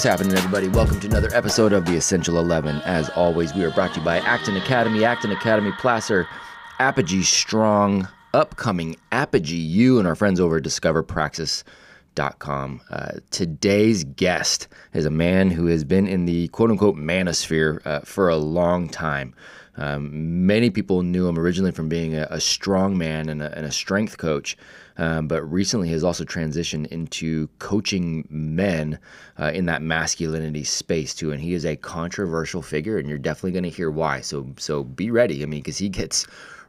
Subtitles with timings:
[0.00, 0.68] What's happening, everybody?
[0.68, 2.80] Welcome to another episode of The Essential 11.
[2.86, 6.26] As always, we are brought to you by Acton Academy, Acton Academy, Placer,
[6.78, 12.80] Apogee Strong, upcoming Apogee U, and our friends over at DiscoverPraxis.com.
[12.88, 18.00] Uh, today's guest is a man who has been in the quote unquote manosphere uh,
[18.00, 19.34] for a long time.
[19.76, 23.66] Um, many people knew him originally from being a, a strong man and a, and
[23.66, 24.56] a strength coach,
[25.00, 28.98] um, but recently has also transitioned into coaching men
[29.38, 31.32] uh, in that masculinity space too.
[31.32, 34.20] And he is a controversial figure, and you're definitely going to hear why.
[34.20, 35.42] So so be ready.
[35.42, 36.26] I mean, because he gets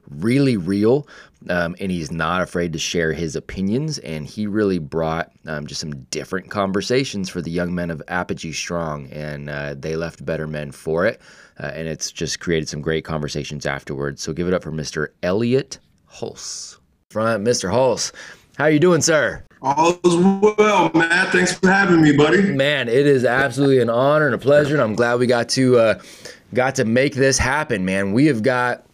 [0.09, 1.07] really real
[1.49, 5.79] um, and he's not afraid to share his opinions and he really brought um, just
[5.79, 10.47] some different conversations for the young men of apogee strong and uh, they left better
[10.47, 11.21] men for it
[11.59, 15.09] uh, and it's just created some great conversations afterwards so give it up for mr
[15.21, 15.77] elliott
[16.11, 16.80] hulse
[17.11, 18.11] front mr hulse
[18.57, 20.15] how you doing sir all is
[20.57, 21.27] well, man.
[21.27, 22.41] Thanks for having me, buddy.
[22.41, 25.77] Man, it is absolutely an honor and a pleasure, and I'm glad we got to
[25.77, 26.01] uh,
[26.53, 28.11] got to make this happen, man.
[28.13, 28.85] We have got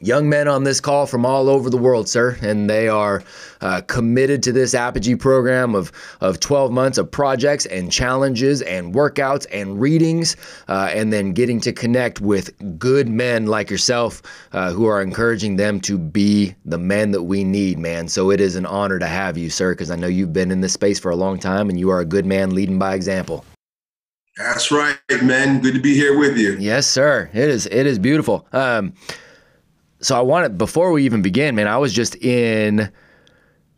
[0.00, 3.22] young men on this call from all over the world, sir, and they are
[3.60, 8.94] uh, committed to this Apogee program of, of 12 months of projects and challenges and
[8.94, 10.36] workouts and readings,
[10.68, 15.56] uh, and then getting to connect with good men like yourself uh, who are encouraging
[15.56, 18.08] them to be the men that we need, man.
[18.08, 20.60] So it is an honor to have you, sir, because I know you've been in
[20.60, 23.44] this space for a long time and you are a good man leading by example.
[24.38, 25.60] That's right, man.
[25.60, 26.56] Good to be here with you.
[26.58, 27.28] Yes, sir.
[27.34, 27.66] It is.
[27.66, 28.46] It is beautiful.
[28.52, 28.94] Um,
[30.00, 31.68] so I wanted before we even begin, man.
[31.68, 32.90] I was just in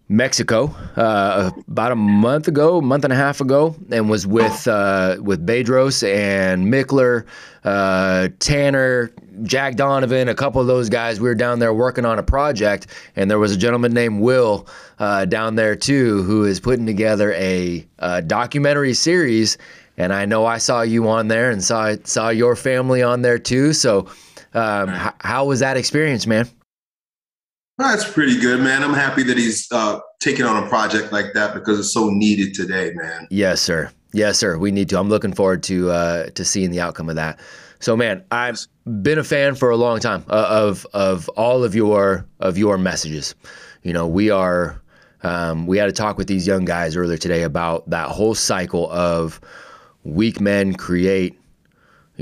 [0.08, 5.16] Mexico uh, about a month ago, month and a half ago, and was with uh,
[5.20, 7.24] with Bedros and Mickler,
[7.64, 9.10] uh, Tanner,
[9.42, 11.18] Jack Donovan, a couple of those guys.
[11.18, 14.68] We were down there working on a project, and there was a gentleman named Will
[14.98, 19.56] uh, down there too, who is putting together a, a documentary series.
[19.96, 23.38] And I know I saw you on there, and saw saw your family on there
[23.38, 23.72] too.
[23.72, 24.08] So
[24.54, 26.48] um, h- how was that experience, man?
[27.78, 28.82] That's pretty good, man.
[28.84, 32.54] I'm happy that he's uh, taking on a project like that because it's so needed
[32.54, 33.26] today, man.
[33.30, 33.90] Yes, sir.
[34.12, 34.58] Yes, sir.
[34.58, 34.98] We need to.
[34.98, 37.40] I'm looking forward to uh, to seeing the outcome of that.
[37.80, 38.60] So, man, I've
[39.02, 42.78] been a fan for a long time uh, of of all of your of your
[42.78, 43.34] messages.
[43.82, 44.80] You know, we are.
[45.24, 48.90] Um, we had a talk with these young guys earlier today about that whole cycle
[48.90, 49.40] of
[50.02, 51.38] weak men create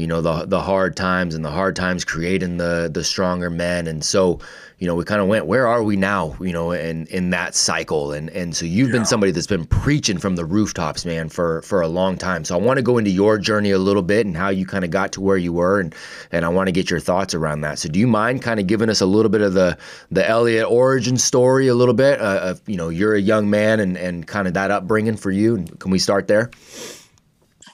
[0.00, 3.86] you know the the hard times and the hard times creating the the stronger men.
[3.86, 4.40] And so
[4.78, 6.34] you know we kind of went where are we now?
[6.40, 8.12] You know in in that cycle.
[8.12, 8.96] And and so you've yeah.
[8.96, 12.46] been somebody that's been preaching from the rooftops man for for a long time.
[12.46, 14.84] So I want to go into your journey a little bit and how you kind
[14.84, 15.80] of got to where you were.
[15.80, 15.94] And
[16.32, 17.78] and I want to get your thoughts around that.
[17.78, 19.76] So do you mind kind of giving us a little bit of the
[20.10, 23.80] the Elliott origin story a little bit uh, of you know you're a young man
[23.80, 25.66] and and kind of that upbringing for you?
[25.78, 26.50] Can we start there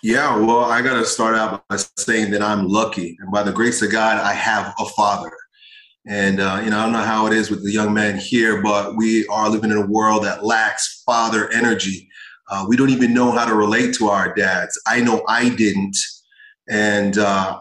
[0.06, 3.16] yeah, well, I got to start out by saying that I'm lucky.
[3.18, 5.32] And by the grace of God, I have a father.
[6.06, 8.62] And, uh, you know, I don't know how it is with the young man here,
[8.62, 12.08] but we are living in a world that lacks father energy.
[12.48, 14.80] Uh, we don't even know how to relate to our dads.
[14.86, 15.96] I know I didn't.
[16.68, 17.58] And uh,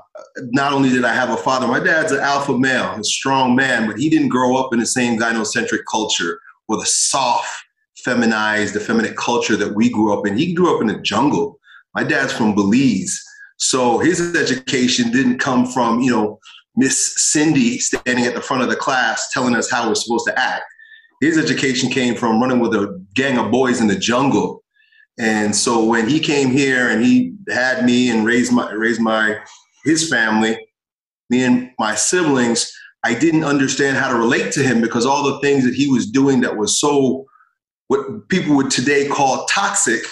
[0.51, 3.87] not only did I have a father, my dad's an alpha male, a strong man,
[3.87, 7.51] but he didn't grow up in the same gynocentric culture or the soft,
[8.03, 10.37] feminized, effeminate culture that we grew up in.
[10.37, 11.59] He grew up in the jungle.
[11.95, 13.23] My dad's from Belize.
[13.57, 16.39] So his education didn't come from, you know,
[16.75, 20.37] Miss Cindy standing at the front of the class telling us how we're supposed to
[20.37, 20.63] act.
[21.21, 24.61] His education came from running with a gang of boys in the jungle.
[25.17, 29.37] And so when he came here and he had me and raised my raised my
[29.85, 30.57] his family,
[31.29, 32.69] me and my siblings,
[33.05, 36.07] I didn't understand how to relate to him because all the things that he was
[36.07, 37.25] doing that was so
[37.87, 40.03] what people would today call toxic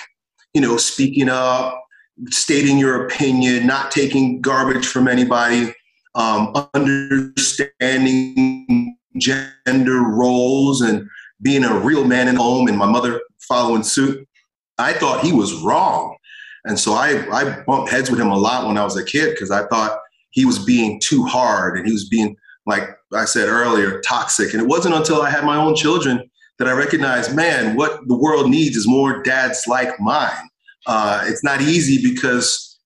[0.53, 1.83] you know, speaking up,
[2.29, 5.73] stating your opinion, not taking garbage from anybody,
[6.15, 11.07] um, understanding gender roles and
[11.41, 14.27] being a real man in the home and my mother following suit.
[14.77, 16.15] I thought he was wrong.
[16.65, 19.31] And so I, I bumped heads with him a lot when I was a kid
[19.31, 19.99] because I thought
[20.29, 22.35] he was being too hard and he was being,
[22.65, 22.83] like
[23.13, 24.53] I said earlier, toxic.
[24.53, 26.29] And it wasn't until I had my own children
[26.59, 30.49] that I recognized, man, what the world needs is more dads like mine.
[30.85, 32.79] Uh, it's not easy because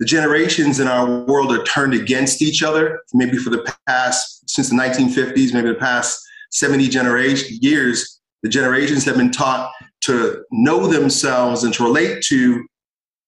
[0.00, 3.00] the generations in our world are turned against each other.
[3.12, 6.20] Maybe for the past, since the 1950s, maybe the past
[6.50, 9.72] 70 generation years, the generations have been taught
[10.02, 12.64] to know themselves and to relate to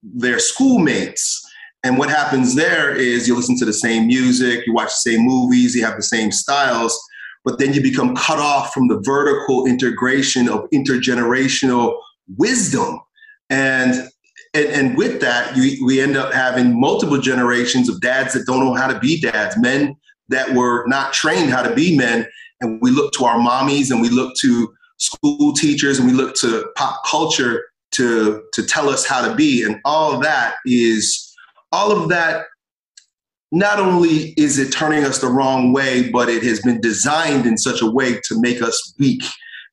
[0.03, 1.43] their schoolmates.
[1.85, 5.21] And what happens there is you listen to the same music, you watch the same
[5.21, 6.99] movies, you have the same styles,
[7.47, 11.97] but then you become cut off from the vertical integration of intergenerational
[12.37, 13.01] wisdom.
[13.49, 14.11] And
[14.53, 18.65] and, and with that, you, we end up having multiple generations of dads that don't
[18.65, 19.95] know how to be dads, men
[20.29, 22.27] that were not trained how to be men.
[22.61, 26.35] And we look to our mommies and we look to school teachers and we look
[26.37, 29.63] to pop culture to, to tell us how to be.
[29.63, 31.35] And all of that is,
[31.71, 32.47] all of that,
[33.53, 37.57] not only is it turning us the wrong way, but it has been designed in
[37.57, 39.23] such a way to make us weak.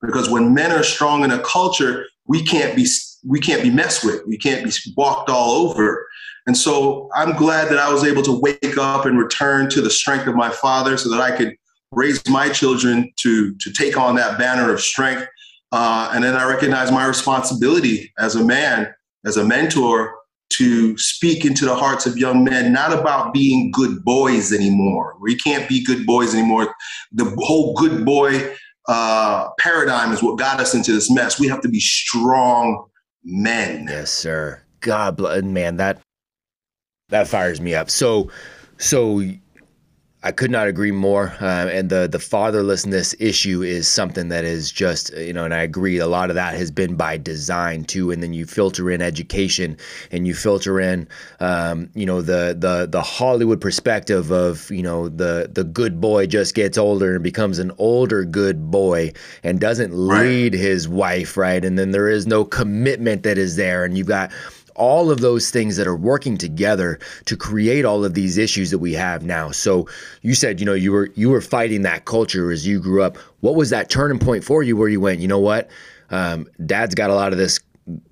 [0.02, 2.86] Because when men are strong in a culture, we can't be
[3.25, 4.22] we can't be messed with.
[4.28, 6.06] We can't be walked all over.
[6.46, 9.90] And so I'm glad that I was able to wake up and return to the
[9.90, 11.56] strength of my father so that I could
[11.92, 15.26] raise my children to, to take on that banner of strength.
[15.72, 18.94] Uh, and then I recognize my responsibility as a man,
[19.26, 20.16] as a mentor,
[20.58, 25.16] to speak into the hearts of young men, not about being good boys anymore.
[25.22, 26.74] We can't be good boys anymore.
[27.12, 28.56] The whole good boy
[28.88, 31.40] uh, paradigm is what got us into this mess.
[31.40, 32.86] We have to be strong
[33.24, 33.88] men.
[33.90, 34.62] Yes, sir.
[34.82, 36.00] God, bless man, that
[37.10, 37.90] that fires me up.
[37.90, 38.30] So,
[38.78, 39.22] so
[40.25, 41.36] I could not agree more.
[41.42, 45.64] Uh, and the the fatherlessness issue is something that is just you know, and I
[45.64, 45.98] agree.
[45.98, 48.10] A lot of that has been by design too.
[48.10, 49.78] And then you filter in education,
[50.12, 51.10] and you filter in,
[51.42, 56.26] um, you know, the the the Hollywood perspective of you know the the good boy
[56.26, 59.12] just gets older and becomes an older good boy
[59.44, 60.26] and doesn't right.
[60.26, 61.64] lead his wife right.
[61.66, 64.31] And then there is no commitment that is there, and you've got
[64.75, 68.80] all of those things that are working together to create all of these issues that
[68.80, 69.52] we have now.
[69.52, 69.88] So
[70.22, 73.18] you said, you know, you were you were fighting that culture as you grew up.
[73.42, 75.70] What was that turning point for you where you went, you know what?
[76.10, 77.60] Um, dad's got a lot of this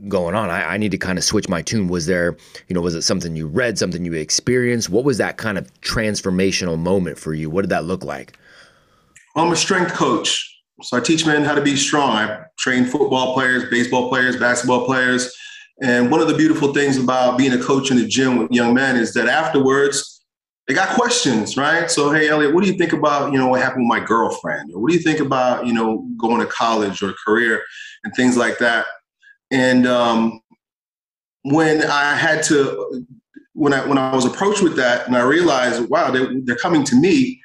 [0.07, 0.49] going on.
[0.49, 1.87] I, I need to kind of switch my tune.
[1.87, 2.35] Was there,
[2.67, 4.89] you know, was it something you read, something you experienced?
[4.89, 7.49] What was that kind of transformational moment for you?
[7.49, 8.37] What did that look like?
[9.35, 10.47] Well, I'm a strength coach.
[10.81, 12.09] So I teach men how to be strong.
[12.09, 15.31] I train football players, baseball players, basketball players
[15.81, 18.73] and one of the beautiful things about being a coach in the gym with young
[18.73, 20.23] men is that afterwards,
[20.67, 21.89] they got questions, right?
[21.89, 24.71] So, hey, Elliott, what do you think about, you know, what happened with my girlfriend?
[24.73, 27.63] Or what do you think about, you know, going to college or career
[28.03, 28.85] and things like that?
[29.49, 30.39] And um,
[31.43, 33.05] when I had to,
[33.53, 36.83] when I when I was approached with that, and I realized, wow, they're, they're coming
[36.85, 37.41] to me,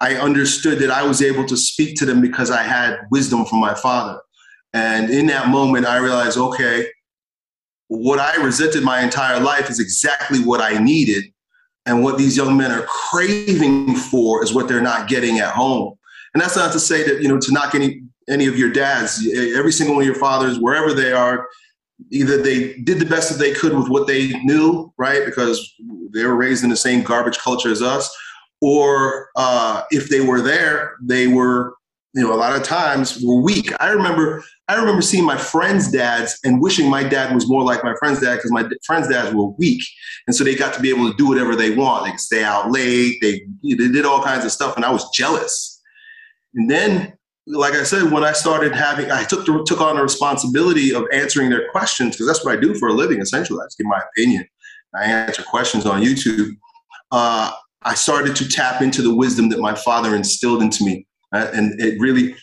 [0.00, 3.60] I understood that I was able to speak to them because I had wisdom from
[3.60, 4.20] my father.
[4.72, 6.88] And in that moment, I realized, okay,
[7.98, 11.24] what I resented my entire life is exactly what I needed.
[11.84, 15.98] And what these young men are craving for is what they're not getting at home.
[16.32, 19.26] And that's not to say that, you know, to knock any any of your dads,
[19.34, 21.48] every single one of your fathers, wherever they are,
[22.12, 25.26] either they did the best that they could with what they knew, right?
[25.26, 25.74] Because
[26.14, 28.08] they were raised in the same garbage culture as us.
[28.60, 31.74] Or uh, if they were there, they were
[32.14, 33.72] you know, a lot of times were weak.
[33.80, 37.82] I remember, I remember seeing my friends' dads and wishing my dad was more like
[37.82, 39.82] my friends' dad because my friends' dads were weak,
[40.26, 42.04] and so they got to be able to do whatever they want.
[42.04, 43.16] They could stay out late.
[43.22, 45.80] They they did all kinds of stuff, and I was jealous.
[46.54, 47.14] And then,
[47.46, 51.04] like I said, when I started having, I took the, took on the responsibility of
[51.14, 53.20] answering their questions because that's what I do for a living.
[53.20, 54.46] Essentially, I just give my opinion.
[54.94, 56.50] I answer questions on YouTube.
[57.10, 57.52] Uh,
[57.84, 62.00] I started to tap into the wisdom that my father instilled into me and it
[62.00, 62.34] really,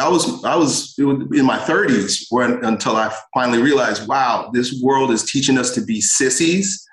[0.00, 5.10] I was I was in my 30s when until I finally realized, wow, this world
[5.10, 6.86] is teaching us to be sissies.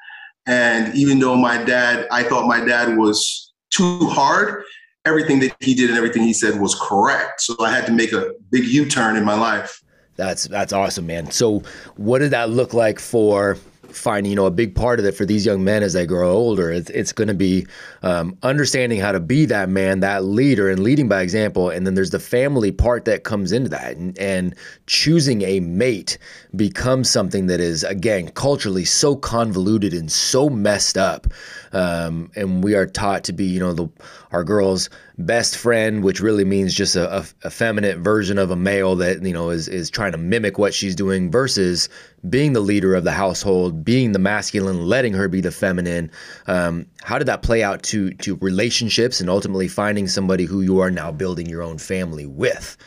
[0.48, 4.63] And even though my dad, I thought my dad was too hard,
[5.06, 7.41] everything that he did and everything he said was correct.
[7.41, 9.82] So I had to make a big U-turn in my life.
[10.15, 11.32] That's that's awesome, man.
[11.32, 11.63] So
[11.96, 13.58] what did that look like for
[13.91, 16.31] finding, you know, a big part of it for these young men as they grow
[16.31, 16.72] older.
[16.72, 17.65] It's, it's going to be
[18.03, 21.69] um, understanding how to be that man, that leader, and leading by example.
[21.69, 24.55] And then there's the family part that comes into that, and, and
[24.88, 26.17] choosing a mate
[26.55, 31.27] becomes something that is again culturally so convoluted and so messed up.
[31.72, 33.89] Um, and we are taught to be, you know, the
[34.31, 34.89] our girl's
[35.20, 39.34] best friend, which really means just a, a, effeminate version of a male that you
[39.34, 41.90] know is is trying to mimic what she's doing, versus
[42.30, 46.10] being the leader of the household, being the masculine, letting her be the feminine.
[46.48, 50.80] Um, how did that play out to to relationships and ultimately finding somebody who you
[50.80, 52.78] are now building your own family with?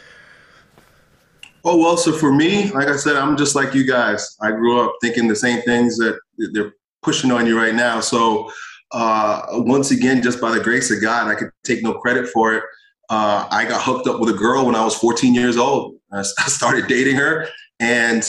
[1.65, 4.37] Oh well, so for me, like I said, I'm just like you guys.
[4.41, 6.19] I grew up thinking the same things that
[6.53, 8.01] they're pushing on you right now.
[8.01, 8.51] So
[8.93, 12.55] uh, once again, just by the grace of God, I could take no credit for
[12.55, 12.65] it.
[13.09, 15.97] Uh, I got hooked up with a girl when I was 14 years old.
[16.13, 17.49] I started dating her,
[17.81, 18.29] and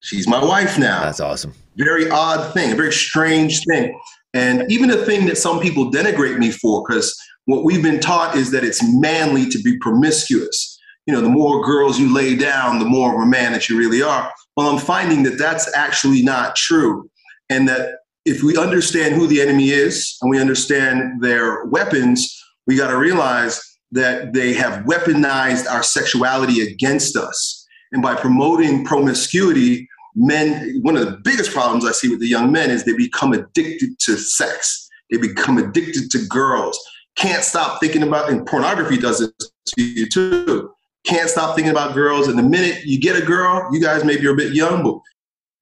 [0.00, 1.00] she's my wife now.
[1.00, 1.54] That's awesome.
[1.76, 3.98] Very odd thing, a very strange thing.
[4.34, 8.36] And even a thing that some people denigrate me for, because what we've been taught
[8.36, 10.78] is that it's manly to be promiscuous.
[11.06, 13.78] You know, the more girls you lay down, the more of a man that you
[13.78, 14.30] really are.
[14.56, 17.08] Well, I'm finding that that's actually not true.
[17.48, 22.76] And that if we understand who the enemy is and we understand their weapons, we
[22.76, 23.60] got to realize
[23.92, 27.66] that they have weaponized our sexuality against us.
[27.92, 32.52] And by promoting promiscuity, men, one of the biggest problems I see with the young
[32.52, 34.88] men is they become addicted to sex.
[35.10, 36.78] They become addicted to girls.
[37.16, 40.70] Can't stop thinking about, and pornography does it to you too.
[41.04, 42.28] Can't stop thinking about girls.
[42.28, 44.98] And the minute you get a girl, you guys maybe are a bit young, but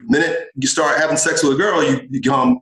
[0.08, 2.60] minute you start having sex with a girl, you become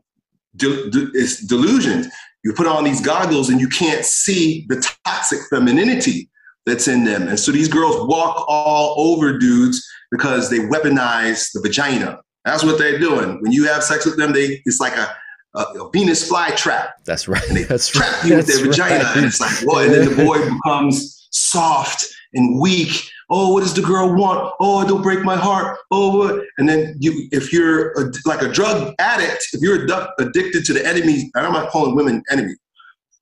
[0.57, 2.11] de- de- it's delusioned.
[2.45, 6.29] You put on these goggles and you can't see the toxic femininity
[6.67, 7.29] that's in them.
[7.29, 12.21] And so these girls walk all over dudes because they weaponize the vagina.
[12.45, 13.39] That's what they're doing.
[13.41, 15.15] When you have sex with them, they it's like a,
[15.55, 16.91] a, a Venus flytrap.
[17.05, 17.43] That's right.
[17.49, 18.25] And they That's trap right.
[18.31, 19.05] you with That's their vagina.
[19.05, 19.17] right.
[19.17, 19.87] And it's like, what?
[19.87, 23.09] And then the boy becomes soft and weak.
[23.31, 24.53] Oh, what does the girl want?
[24.61, 25.79] Oh, don't break my heart.
[25.91, 26.43] Oh?
[26.59, 30.73] And then you, if you're a, like a drug addict, if you're addu- addicted to
[30.73, 32.55] the enemy, I'm not calling women enemy.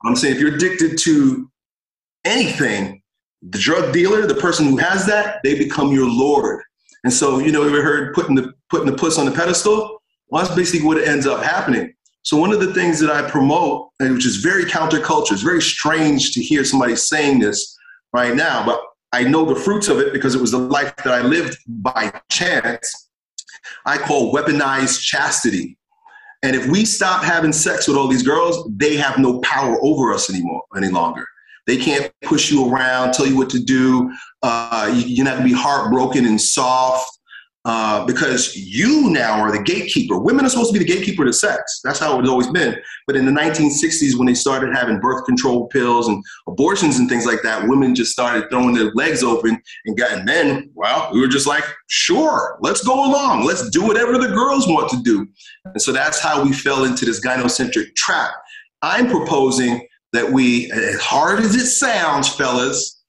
[0.05, 1.51] I'm saying if you're addicted to
[2.25, 3.03] anything,
[3.43, 6.63] the drug dealer, the person who has that, they become your lord.
[7.05, 10.01] And so, you know, ever heard putting the putting the puss on the pedestal?
[10.29, 11.93] Well, that's basically what ends up happening.
[12.23, 16.33] So one of the things that I promote, which is very counterculture, it's very strange
[16.33, 17.77] to hear somebody saying this
[18.13, 18.81] right now, but
[19.13, 22.13] I know the fruits of it because it was the life that I lived by
[22.31, 23.11] chance.
[23.85, 25.77] I call weaponized chastity.
[26.43, 30.13] And if we stop having sex with all these girls, they have no power over
[30.13, 31.27] us anymore any longer.
[31.67, 34.13] They can't push you around, tell you what to do.
[34.43, 37.09] Uh, you, you're not gonna be heartbroken and soft
[37.65, 40.19] uh, because you now are the gatekeeper.
[40.19, 41.81] Women are supposed to be the gatekeeper to sex.
[41.85, 42.77] That's how it's always been.
[43.07, 47.25] But in the 1960s, when they started having birth control pills and abortions and things
[47.25, 50.71] like that, women just started throwing their legs open and gotten men.
[50.75, 53.45] Well, we were just like, sure, let's go along.
[53.45, 55.29] Let's do whatever the girls want to do.
[55.65, 58.33] And so that's how we fell into this gynocentric trap.
[58.83, 63.03] I'm proposing that we, as hard as it sounds, fellas,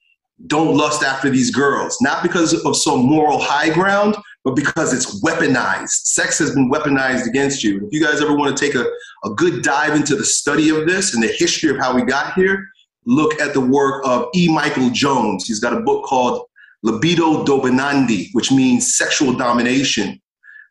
[0.47, 5.21] don't lust after these girls, not because of some moral high ground, but because it's
[5.23, 5.89] weaponized.
[5.89, 7.85] Sex has been weaponized against you.
[7.87, 8.85] If you guys ever want to take a,
[9.23, 12.33] a good dive into the study of this and the history of how we got
[12.33, 12.67] here,
[13.05, 14.51] look at the work of E.
[14.51, 15.47] Michael Jones.
[15.47, 16.45] He's got a book called
[16.83, 20.21] Libido Dominandi, which means sexual domination.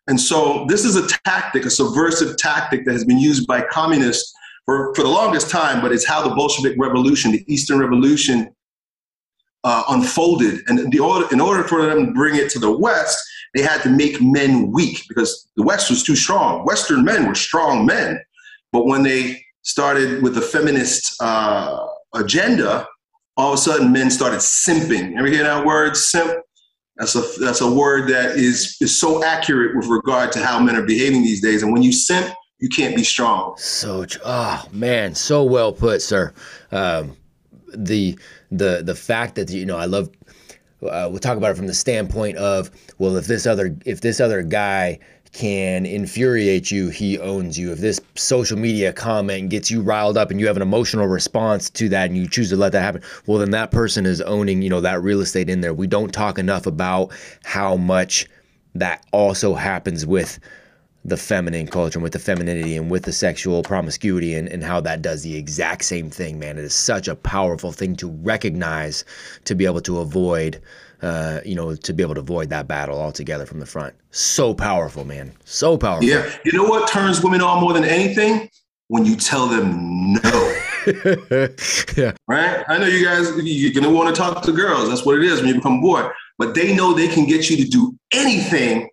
[0.08, 4.34] And so this is a tactic, a subversive tactic that has been used by communists
[4.66, 8.54] for, for the longest time, but it's how the Bolshevik Revolution, the Eastern Revolution,
[9.64, 10.60] uh, unfolded.
[10.66, 13.18] And the order, in order for them to bring it to the West,
[13.54, 16.64] they had to make men weak because the West was too strong.
[16.64, 18.20] Western men were strong men.
[18.72, 22.86] But when they started with the feminist uh, agenda,
[23.36, 25.18] all of a sudden men started simping.
[25.18, 26.32] Ever hear that word, simp?
[26.96, 30.76] That's a, that's a word that is, is so accurate with regard to how men
[30.76, 31.62] are behaving these days.
[31.62, 33.54] And when you simp, you can't be strong.
[33.58, 36.32] So, oh man, so well put, sir.
[36.70, 37.16] Um,
[37.74, 38.16] the
[38.52, 40.10] the the fact that you know I love.
[40.82, 44.20] Uh, we'll talk about it from the standpoint of well, if this other if this
[44.20, 44.98] other guy
[45.32, 47.72] can infuriate you, he owns you.
[47.72, 51.70] If this social media comment gets you riled up and you have an emotional response
[51.70, 54.62] to that and you choose to let that happen, well, then that person is owning
[54.62, 55.74] you know that real estate in there.
[55.74, 57.12] We don't talk enough about
[57.44, 58.28] how much
[58.74, 60.38] that also happens with
[61.04, 64.80] the feminine culture and with the femininity and with the sexual promiscuity and, and how
[64.80, 66.58] that does the exact same thing, man.
[66.58, 69.04] It is such a powerful thing to recognize
[69.44, 70.60] to be able to avoid,
[71.02, 73.94] uh, you know, to be able to avoid that battle altogether from the front.
[74.12, 75.32] So powerful, man.
[75.44, 76.08] So powerful.
[76.08, 76.30] Yeah.
[76.44, 78.48] You know what turns women on more than anything?
[78.88, 80.58] When you tell them no.
[81.96, 82.12] yeah.
[82.28, 82.62] Right?
[82.68, 84.88] I know you guys, you're going to want to talk to girls.
[84.88, 86.10] That's what it is when you become a boy.
[86.36, 88.90] But they know they can get you to do anything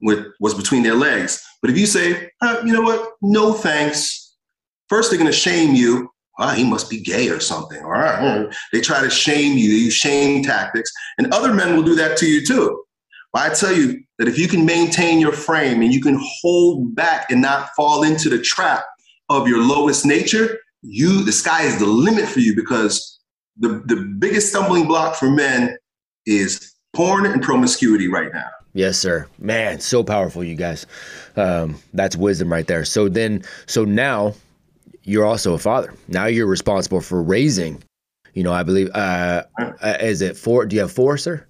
[0.00, 1.44] with what's between their legs.
[1.60, 2.30] But if you say,
[2.64, 4.34] you know what, no thanks,
[4.88, 6.10] first they're going to shame you.
[6.40, 7.82] Ah, he must be gay or something.
[7.82, 8.46] All right.
[8.72, 9.70] They try to shame you.
[9.70, 10.92] They use shame tactics.
[11.18, 12.84] And other men will do that to you too.
[13.32, 16.94] But I tell you that if you can maintain your frame and you can hold
[16.94, 18.84] back and not fall into the trap
[19.28, 23.18] of your lowest nature, you the sky is the limit for you because
[23.58, 25.76] the, the biggest stumbling block for men
[26.24, 28.48] is porn and promiscuity right now.
[28.74, 29.26] Yes, sir.
[29.38, 30.86] Man, so powerful, you guys.
[31.36, 32.84] Um, that's wisdom right there.
[32.84, 34.34] So then, so now
[35.02, 35.94] you're also a father.
[36.06, 37.82] Now you're responsible for raising.
[38.34, 38.90] You know, I believe.
[38.94, 40.66] Uh, uh, is it four?
[40.66, 41.44] Do you have four, sir?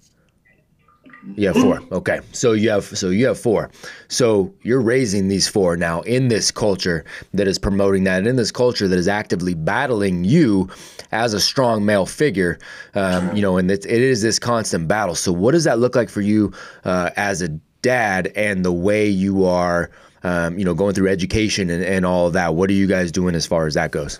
[1.43, 1.81] Have four.
[1.91, 2.21] Okay.
[2.31, 3.71] So you have so you have four.
[4.07, 8.35] So you're raising these four now in this culture that is promoting that, and in
[8.35, 10.69] this culture that is actively battling you
[11.11, 12.57] as a strong male figure.
[12.95, 15.15] Um, you know, and it, it is this constant battle.
[15.15, 16.53] So what does that look like for you
[16.85, 17.49] uh, as a
[17.81, 19.91] dad and the way you are,
[20.23, 22.55] um, you know, going through education and, and all of that.
[22.55, 24.19] What are you guys doing as far as that goes?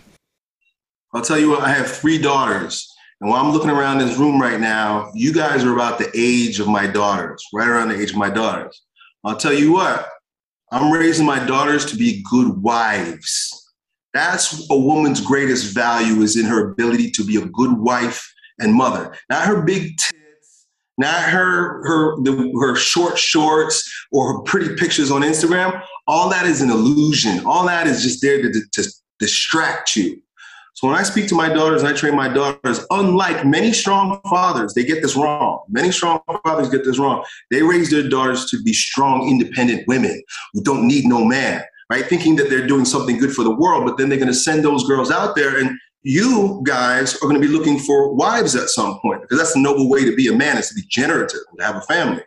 [1.13, 2.88] I'll tell you what, I have three daughters.
[3.21, 6.59] And while I'm looking around this room right now, you guys are about the age
[6.59, 8.81] of my daughters, right around the age of my daughters.
[9.25, 10.07] I'll tell you what,
[10.71, 13.55] I'm raising my daughters to be good wives.
[14.13, 18.73] That's a woman's greatest value is in her ability to be a good wife and
[18.73, 19.13] mother.
[19.29, 25.11] Not her big tits, not her her the, her short shorts or her pretty pictures
[25.11, 25.81] on Instagram.
[26.07, 27.45] All that is an illusion.
[27.45, 30.21] All that is just there to, to distract you.
[30.79, 34.74] So when I speak to my daughters I train my daughters, unlike many strong fathers,
[34.74, 35.65] they get this wrong.
[35.67, 37.25] Many strong fathers get this wrong.
[37.51, 42.05] They raise their daughters to be strong, independent women who don't need no man, right?
[42.05, 44.63] Thinking that they're doing something good for the world, but then they're going to send
[44.63, 48.69] those girls out there and you guys are going to be looking for wives at
[48.69, 51.41] some point because that's the noble way to be a man is to be generative
[51.50, 52.24] and to have a family.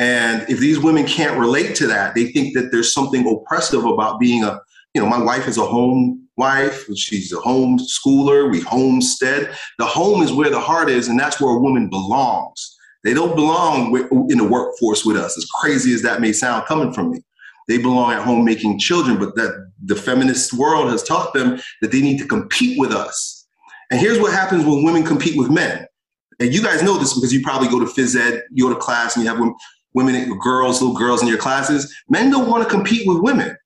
[0.00, 4.18] And if these women can't relate to that, they think that there's something oppressive about
[4.18, 4.60] being a,
[4.92, 6.86] you know, my wife is a home wife.
[6.96, 8.50] She's a home schooler.
[8.50, 9.56] We homestead.
[9.78, 12.76] The home is where the heart is, and that's where a woman belongs.
[13.04, 16.66] They don't belong with, in the workforce with us, as crazy as that may sound
[16.66, 17.22] coming from me.
[17.68, 21.92] They belong at home making children, but that the feminist world has taught them that
[21.92, 23.46] they need to compete with us.
[23.90, 25.86] And here's what happens when women compete with men.
[26.40, 28.80] And you guys know this because you probably go to phys ed, you go to
[28.80, 29.54] class, and you have women,
[29.94, 31.94] women girls, little girls in your classes.
[32.08, 33.56] Men don't want to compete with women.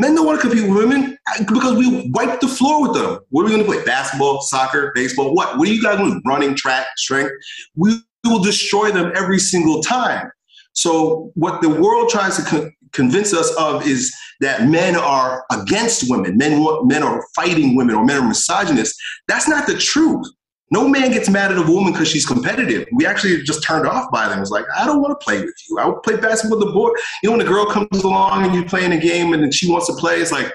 [0.00, 3.18] Men don't want to compete with women uh, because we wipe the floor with them.
[3.28, 3.84] What are we going to play?
[3.84, 5.34] Basketball, soccer, baseball?
[5.34, 5.58] What?
[5.58, 6.22] What are you guys doing?
[6.26, 7.32] Running, track, strength?
[7.76, 10.30] We will destroy them every single time.
[10.72, 16.08] So what the world tries to co- convince us of is that men are against
[16.08, 16.38] women.
[16.38, 18.98] Men want, men are fighting women or men are misogynists.
[19.28, 20.26] That's not the truth.
[20.72, 22.86] No man gets mad at a woman because she's competitive.
[22.92, 24.40] We actually just turned off by them.
[24.40, 25.78] It's like, I don't want to play with you.
[25.80, 26.90] I would play basketball with the boy.
[27.22, 29.68] You know, when a girl comes along and you're playing a game and then she
[29.68, 30.52] wants to play, it's like,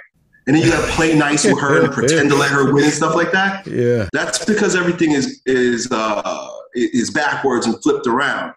[0.47, 2.93] and then you gotta play nice with her and pretend to let her win and
[2.93, 3.67] stuff like that.
[3.67, 4.07] Yeah.
[4.13, 8.53] That's because everything is is uh is backwards and flipped around.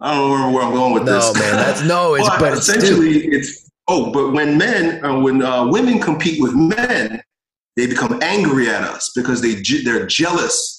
[0.00, 1.34] I don't remember where I'm going with no, this.
[1.34, 2.14] No, man, that's no.
[2.14, 6.40] It's but, but essentially it's, it's oh, but when men uh, when uh, women compete
[6.40, 7.22] with men,
[7.76, 10.75] they become angry at us because they they're jealous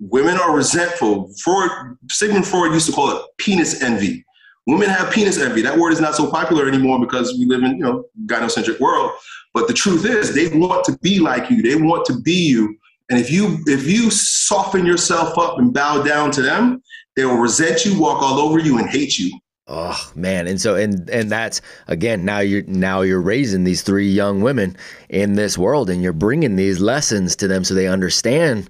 [0.00, 1.32] Women are resentful.
[1.42, 1.70] Freud,
[2.10, 4.24] Sigmund Freud used to call it penis envy.
[4.66, 5.62] Women have penis envy.
[5.62, 9.12] That word is not so popular anymore because we live in, you know, gynocentric world.
[9.54, 11.62] But the truth is, they want to be like you.
[11.62, 12.76] They want to be you.
[13.08, 16.82] And if you if you soften yourself up and bow down to them,
[17.14, 19.30] they will resent you, walk all over you, and hate you.
[19.68, 24.08] Oh man, and so and and that's again now you're now you're raising these three
[24.08, 24.76] young women
[25.08, 28.68] in this world, and you're bringing these lessons to them so they understand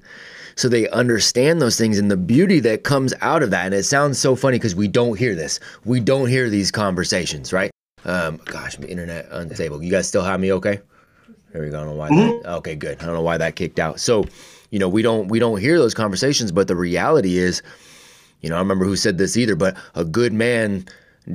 [0.56, 3.66] so they understand those things and the beauty that comes out of that.
[3.66, 5.60] And it sounds so funny because we don't hear this.
[5.84, 7.70] We don't hear these conversations, right?
[8.04, 9.82] Um, gosh, my internet unstable.
[9.82, 10.80] You guys still have me okay?
[11.52, 11.76] There we go.
[11.76, 12.08] I don't know why.
[12.08, 12.42] Mm-hmm.
[12.42, 13.00] That, okay, good.
[13.00, 14.00] I don't know why that kicked out.
[14.00, 14.24] So,
[14.70, 17.62] you know, we don't we don't hear those conversations, but the reality is,
[18.40, 20.86] you know, I remember who said this either, but a good man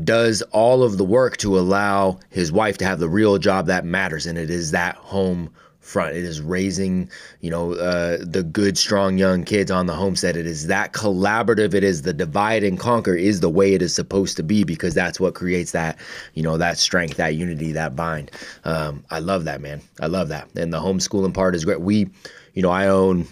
[0.04, 3.84] does all of the work to allow his wife to have the real job that
[3.84, 5.54] matters, and it is that home
[5.92, 6.16] front.
[6.16, 7.10] It is raising,
[7.42, 10.38] you know, uh, the good, strong young kids on the homestead.
[10.38, 11.74] It is that collaborative.
[11.74, 14.94] It is the divide and conquer is the way it is supposed to be because
[14.94, 15.98] that's what creates that,
[16.34, 18.32] you know, that strength, that unity, that bind.
[18.64, 19.82] Um, I love that, man.
[20.00, 20.48] I love that.
[20.56, 21.82] And the homeschooling part is great.
[21.82, 22.10] We,
[22.54, 23.28] you know, I own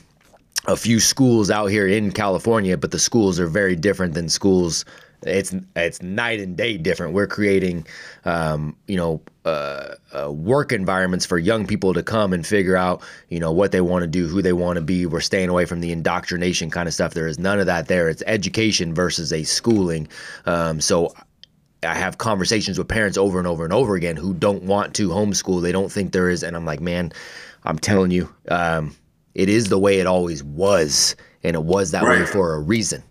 [0.68, 4.86] a few schools out here in California, but the schools are very different than schools
[5.24, 7.14] it's it's night and day different.
[7.14, 7.86] We're creating,
[8.26, 13.02] um, you know, uh, uh, work environments for young people to come and figure out,
[13.30, 15.06] you know, what they want to do, who they want to be.
[15.06, 17.14] We're staying away from the indoctrination kind of stuff.
[17.14, 18.10] There is none of that there.
[18.10, 20.08] It's education versus a schooling.
[20.46, 21.14] Um, so
[21.84, 25.10] I have conversations with parents over and over and over again who don't want to
[25.10, 25.62] homeschool.
[25.62, 27.12] They don't think there is, and I'm like, man,
[27.64, 28.96] I'm telling you, um,
[29.36, 32.20] it is the way it always was, and it was that right.
[32.20, 33.04] way for a reason.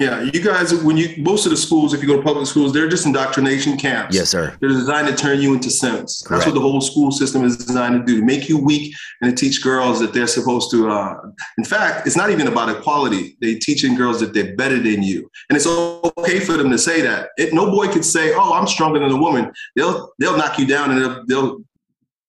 [0.00, 2.72] Yeah, you guys, when you most of the schools, if you go to public schools,
[2.72, 4.12] they're just indoctrination camps.
[4.12, 4.56] Yes, sir.
[4.60, 6.20] They're designed to turn you into simps.
[6.22, 6.40] Correct.
[6.40, 9.36] That's what the whole school system is designed to do: make you weak and to
[9.40, 10.90] teach girls that they're supposed to.
[10.90, 11.20] Uh,
[11.58, 13.36] in fact, it's not even about equality.
[13.40, 17.00] They're teaching girls that they're better than you, and it's okay for them to say
[17.02, 17.28] that.
[17.36, 20.66] It, no boy could say, "Oh, I'm stronger than a woman." They'll they'll knock you
[20.66, 21.58] down and they'll, they'll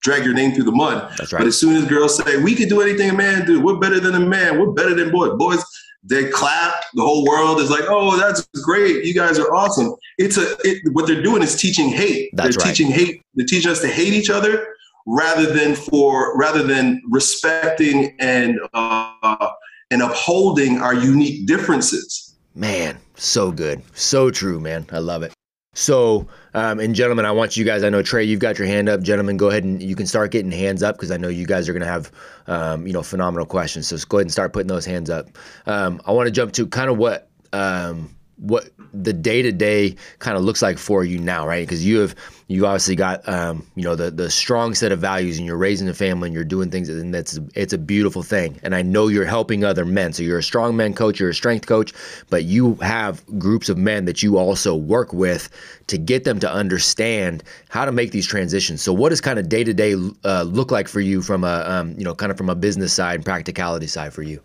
[0.04, 1.15] drag your name through the mud.
[1.17, 1.39] That's right.
[1.39, 3.99] But as soon as girls say, "We can do anything a man do," we're better
[3.99, 4.60] than a man.
[4.60, 5.32] We're better than boys.
[5.39, 5.63] Boys
[6.06, 6.84] they clap.
[6.94, 9.06] The whole world is like, "Oh, that's great!
[9.06, 12.30] You guys are awesome." It's a it, what they're doing is teaching hate.
[12.34, 12.76] That's they're right.
[12.76, 13.22] teaching hate.
[13.36, 14.68] They're teaching us to hate each other
[15.06, 19.50] rather than for rather than respecting and uh,
[19.91, 22.36] and upholding our unique differences.
[22.54, 23.82] Man, So good.
[23.94, 24.86] So true, man.
[24.91, 25.34] I love it.
[25.75, 27.83] So, um, and gentlemen, I want you guys.
[27.83, 29.01] I know Trey, you've got your hand up.
[29.01, 31.67] Gentlemen, go ahead and you can start getting hands up because I know you guys
[31.67, 32.11] are going to have,
[32.47, 33.88] um, you know, phenomenal questions.
[33.88, 35.27] So go ahead and start putting those hands up.
[35.65, 39.95] Um, I want to jump to kind of what um, what the day to day
[40.19, 41.65] kind of looks like for you now, right?
[41.65, 42.15] Because you have
[42.48, 45.88] you obviously got um, you know the the strong set of values, and you're raising
[45.88, 48.60] a family, and you're doing things, and that's it's a beautiful thing.
[48.63, 50.13] And I know you're helping other men.
[50.13, 51.93] So you're a strong man coach, you're a strength coach,
[52.30, 55.50] but you have groups of men that you also work with
[55.88, 58.82] to get them to understand how to make these transitions.
[58.82, 61.95] So what does kind of day to day look like for you from a um,
[61.98, 64.41] you know kind of from a business side and practicality side for you?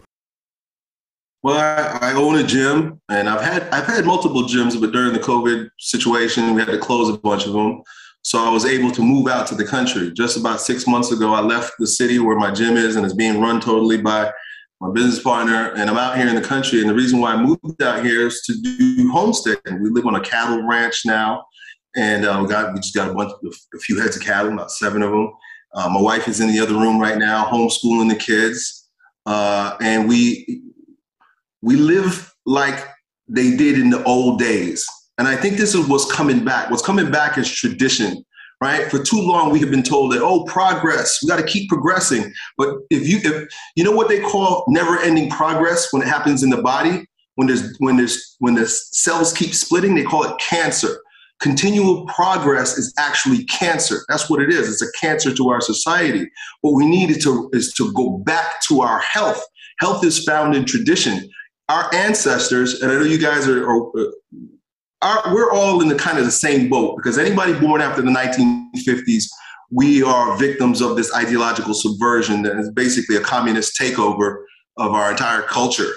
[1.43, 5.15] Well, I, I, own a gym, and I've had I've had multiple gyms, but during
[5.15, 7.83] the COVID situation, we had to close a bunch of them.
[8.23, 10.13] So I was able to move out to the country.
[10.13, 13.15] Just about six months ago, I left the city where my gym is, and it's
[13.15, 14.31] being run totally by
[14.81, 15.73] my business partner.
[15.77, 16.83] And I'm out here in the country.
[16.83, 19.83] And the reason why I moved out here is to do homesteading.
[19.83, 21.47] We live on a cattle ranch now,
[21.97, 24.53] and uh, we got we just got a bunch, of, a few heads of cattle,
[24.53, 25.33] about seven of them.
[25.73, 28.91] Uh, my wife is in the other room right now, homeschooling the kids,
[29.25, 30.70] uh, and we
[31.63, 32.87] we live like
[33.29, 34.85] they did in the old days.
[35.19, 36.71] And I think this is what's coming back.
[36.71, 38.25] What's coming back is tradition,
[38.63, 38.91] right?
[38.91, 42.33] For too long, we have been told that, oh, progress, we got to keep progressing.
[42.57, 46.43] But if you, if you know what they call never ending progress when it happens
[46.43, 50.39] in the body, when there's, when there's, when the cells keep splitting, they call it
[50.39, 51.01] cancer.
[51.41, 54.01] Continual progress is actually cancer.
[54.09, 54.69] That's what it is.
[54.69, 56.31] It's a cancer to our society.
[56.61, 59.43] What we need is to, is to go back to our health.
[59.79, 61.31] Health is found in tradition
[61.71, 64.11] our ancestors, and I know you guys are, are, uh,
[65.03, 68.11] are, we're all in the kind of the same boat because anybody born after the
[68.11, 69.27] 1950s,
[69.71, 74.43] we are victims of this ideological subversion that is basically a communist takeover
[74.79, 75.91] of our entire culture.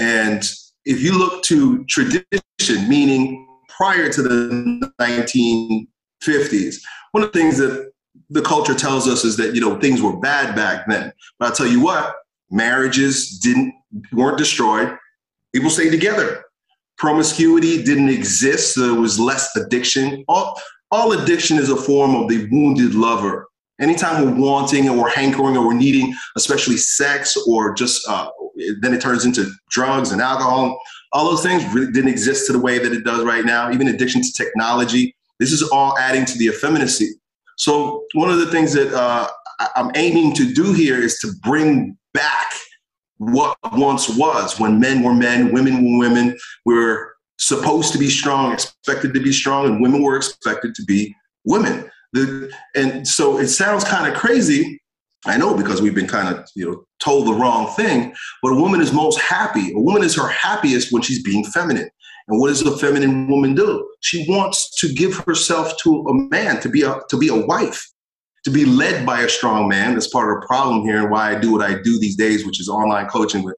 [0.00, 0.42] And
[0.84, 6.80] if you look to tradition, meaning prior to the 1950s,
[7.12, 7.92] one of the things that
[8.30, 11.12] the culture tells us is that you know things were bad back then.
[11.38, 12.16] But I'll tell you what,
[12.50, 13.74] marriages didn't
[14.12, 14.98] weren't destroyed
[15.54, 16.44] People stayed together.
[16.98, 20.24] Promiscuity didn't exist, so there was less addiction.
[20.28, 23.48] All, all addiction is a form of the wounded lover.
[23.80, 28.28] Anytime we're wanting or we're hankering or we're needing, especially sex or just, uh,
[28.80, 30.78] then it turns into drugs and alcohol.
[31.12, 33.70] All those things really didn't exist to the way that it does right now.
[33.70, 35.14] Even addiction to technology.
[35.38, 37.10] This is all adding to the effeminacy.
[37.56, 39.28] So one of the things that uh,
[39.76, 42.46] I'm aiming to do here is to bring back
[43.18, 46.36] what once was when men were men, women were women.
[46.64, 50.84] We were supposed to be strong, expected to be strong, and women were expected to
[50.84, 51.90] be women.
[52.12, 54.80] The, and so it sounds kind of crazy.
[55.26, 58.14] I know because we've been kind of you know told the wrong thing.
[58.42, 59.72] But a woman is most happy.
[59.72, 61.88] A woman is her happiest when she's being feminine.
[62.28, 63.86] And what does a feminine woman do?
[64.00, 67.93] She wants to give herself to a man, to be a to be a wife
[68.44, 69.94] to be led by a strong man.
[69.94, 72.46] That's part of the problem here and why I do what I do these days,
[72.46, 73.56] which is online coaching with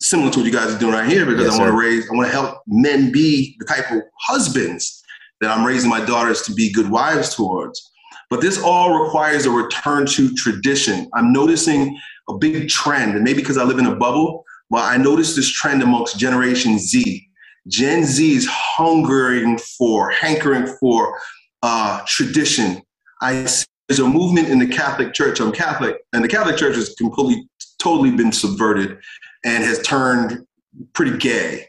[0.00, 2.08] similar to what you guys are doing right here, because yes, I want to raise,
[2.08, 5.02] I want to help men be the type of husbands
[5.40, 7.90] that I'm raising my daughters to be good wives towards.
[8.30, 11.10] But this all requires a return to tradition.
[11.14, 14.96] I'm noticing a big trend, and maybe because I live in a bubble, but I
[14.96, 17.26] noticed this trend amongst Generation Z.
[17.66, 21.18] Gen Z is hungering for, hankering for
[21.62, 22.80] uh, tradition.
[23.20, 23.66] I there's
[23.98, 25.40] a movement in the Catholic Church.
[25.40, 27.48] I'm Catholic, and the Catholic Church has completely,
[27.78, 28.98] totally been subverted
[29.44, 30.46] and has turned
[30.92, 31.66] pretty gay.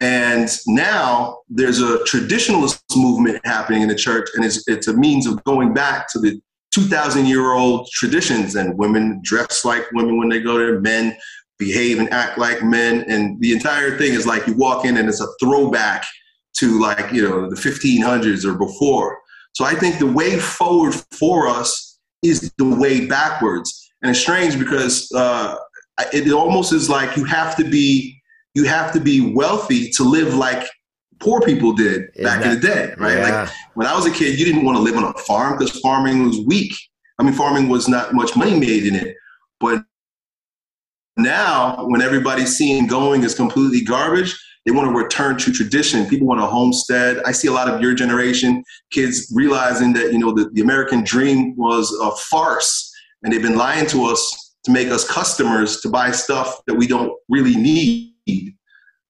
[0.00, 5.26] And now there's a traditionalist movement happening in the church, and it's, it's a means
[5.26, 6.40] of going back to the
[6.72, 8.54] 2,000 year old traditions.
[8.54, 11.16] And women dress like women when they go there, men
[11.58, 13.04] behave and act like men.
[13.08, 16.06] And the entire thing is like you walk in and it's a throwback
[16.58, 19.18] to like, you know, the 1500s or before.
[19.58, 23.90] So I think the way forward for us is the way backwards.
[24.00, 25.56] And it's strange because uh,
[26.12, 28.16] it almost is like you have to be
[28.54, 30.64] you have to be wealthy to live like
[31.18, 33.18] poor people did Isn't back that, in the day, right?
[33.18, 33.40] Yeah.
[33.40, 35.76] Like when I was a kid, you didn't want to live on a farm because
[35.80, 36.72] farming was weak.
[37.18, 39.16] I mean, farming was not much money made in it.
[39.58, 39.82] But
[41.16, 44.38] now, when everybody's seeing going is completely garbage,
[44.68, 46.04] they want to return to tradition.
[46.04, 47.22] People want to homestead.
[47.24, 51.02] I see a lot of your generation kids realizing that you know the, the American
[51.02, 55.88] dream was a farce, and they've been lying to us to make us customers to
[55.88, 58.54] buy stuff that we don't really need.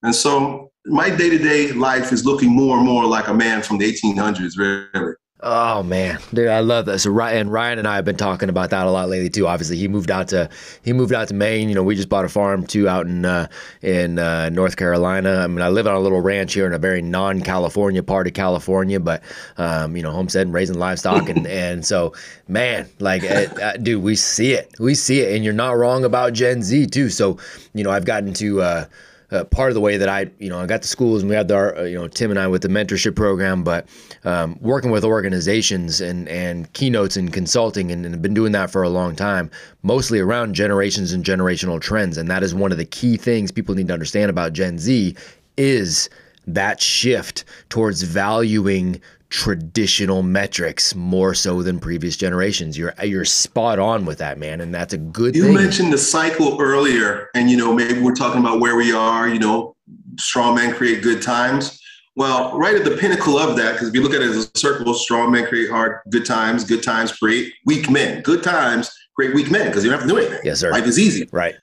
[0.04, 3.60] And so my day to day life is looking more and more like a man
[3.60, 5.14] from the 1800s, really.
[5.40, 6.98] Oh man, dude, I love that.
[6.98, 9.46] So Ryan and Ryan and I have been talking about that a lot lately too.
[9.46, 10.50] Obviously, he moved out to
[10.82, 11.68] he moved out to Maine.
[11.68, 13.46] You know, we just bought a farm too out in uh,
[13.80, 15.36] in uh, North Carolina.
[15.36, 18.32] I mean, I live on a little ranch here in a very non-California part of
[18.32, 19.22] California, but
[19.58, 22.14] um, you know, homestead and raising livestock, and and so
[22.48, 26.04] man, like, uh, uh, dude, we see it, we see it, and you're not wrong
[26.04, 27.10] about Gen Z too.
[27.10, 27.38] So
[27.74, 28.84] you know, I've gotten to uh,
[29.30, 31.36] uh, part of the way that I, you know, I got to schools and we
[31.36, 33.86] had our, uh, you know, Tim and I with the mentorship program, but
[34.24, 38.82] um, working with organizations and, and keynotes and consulting and, and been doing that for
[38.82, 39.50] a long time,
[39.82, 42.16] mostly around generations and generational trends.
[42.16, 45.14] And that is one of the key things people need to understand about Gen Z
[45.56, 46.08] is
[46.46, 52.78] that shift towards valuing traditional metrics more so than previous generations.
[52.78, 55.36] You're you're spot on with that, man, and that's a good.
[55.36, 55.54] You thing.
[55.54, 59.28] mentioned the cycle earlier, and you know maybe we're talking about where we are.
[59.28, 59.76] You know,
[60.18, 61.80] strong men create good times.
[62.16, 64.58] Well, right at the pinnacle of that, because if you look at it as a
[64.58, 66.64] circle, strong men create hard good times.
[66.64, 68.22] Good times create weak men.
[68.22, 70.40] Good times create weak men because you don't have to do anything.
[70.42, 70.70] Yes, sir.
[70.70, 71.28] Life is easy.
[71.32, 71.54] Right.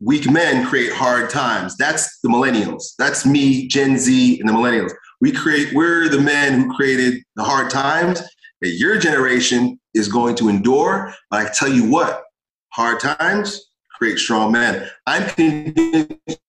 [0.00, 1.76] Weak men create hard times.
[1.76, 2.94] That's the millennials.
[2.98, 7.44] That's me, Gen Z, and the millennials we create we're the men who created the
[7.44, 8.22] hard times
[8.60, 11.12] that your generation is going to endure.
[11.30, 12.24] But i tell you what
[12.72, 14.88] hard times create strong men.
[15.06, 16.40] I'm convinced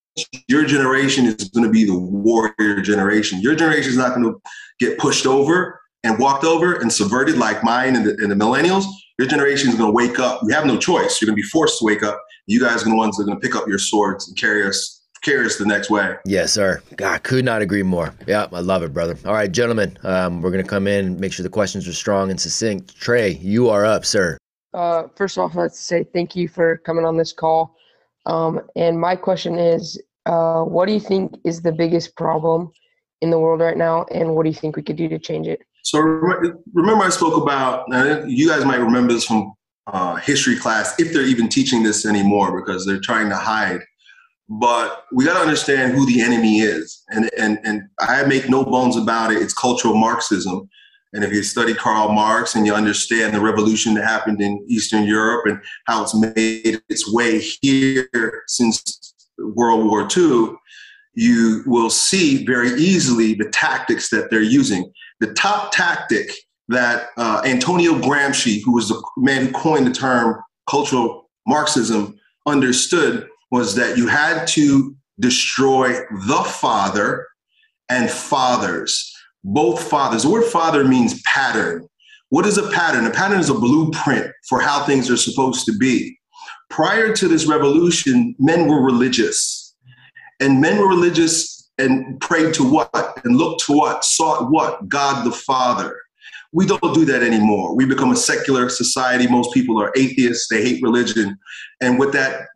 [0.48, 3.42] your generation is going to be the warrior generation.
[3.42, 4.40] Your generation is not going to
[4.80, 8.86] get pushed over and walked over and subverted like mine and the, and the millennials.
[9.18, 10.44] Your generation is going to wake up.
[10.44, 11.20] We have no choice.
[11.20, 12.22] You're going to be forced to wake up.
[12.48, 14.66] You guys are the ones that are going to pick up your swords and carry
[14.66, 16.16] us carry us the next way.
[16.26, 16.82] Yes, sir.
[16.96, 18.14] God, could not agree more.
[18.28, 19.18] Yeah, I love it, brother.
[19.26, 22.30] All right, gentlemen, um, we're going to come in make sure the questions are strong
[22.30, 22.96] and succinct.
[22.96, 24.38] Trey, you are up, sir.
[24.74, 27.76] Uh, first off, let's say thank you for coming on this call.
[28.26, 32.72] Um, and my question is, uh, what do you think is the biggest problem
[33.22, 35.48] in the world right now, and what do you think we could do to change
[35.48, 35.62] it?
[35.84, 37.86] So remember, I spoke about.
[38.28, 39.54] you guys might remember this from
[39.88, 43.82] uh, history class, if they're even teaching this anymore, because they're trying to hide
[44.50, 47.04] but we got to understand who the enemy is.
[47.10, 49.42] And, and, and I make no bones about it.
[49.42, 50.68] It's cultural Marxism.
[51.14, 55.06] And if you study Karl Marx and you understand the revolution that happened in Eastern
[55.06, 60.56] Europe and how it's made its way here since World War II,
[61.14, 64.92] you will see very easily the tactics that they're using.
[65.20, 66.32] The top tactic
[66.70, 73.28] that uh, Antonio Gramsci, who was the man who coined the term cultural Marxism, understood
[73.52, 75.94] was that you had to destroy
[76.28, 77.28] the father
[77.90, 80.24] and fathers, both fathers.
[80.24, 81.88] The word father means pattern.
[82.30, 83.06] What is a pattern?
[83.06, 86.18] A pattern is a blueprint for how things are supposed to be.
[86.70, 89.76] Prior to this revolution, men were religious.
[90.40, 93.20] And men were religious and prayed to what?
[93.24, 94.06] And looked to what?
[94.06, 94.88] Sought what?
[94.88, 95.98] God the Father.
[96.52, 97.76] We don't do that anymore.
[97.76, 99.28] We become a secular society.
[99.28, 100.48] Most people are atheists.
[100.48, 101.38] They hate religion.
[101.80, 102.48] And with that,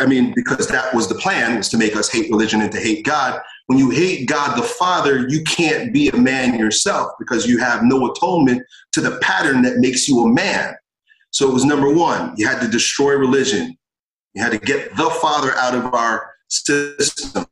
[0.00, 2.78] I mean, because that was the plan, was to make us hate religion and to
[2.78, 3.40] hate God.
[3.66, 7.82] When you hate God the Father, you can't be a man yourself because you have
[7.82, 10.74] no atonement to the pattern that makes you a man.
[11.32, 13.76] So it was number one, you had to destroy religion.
[14.34, 17.46] You had to get the Father out of our system.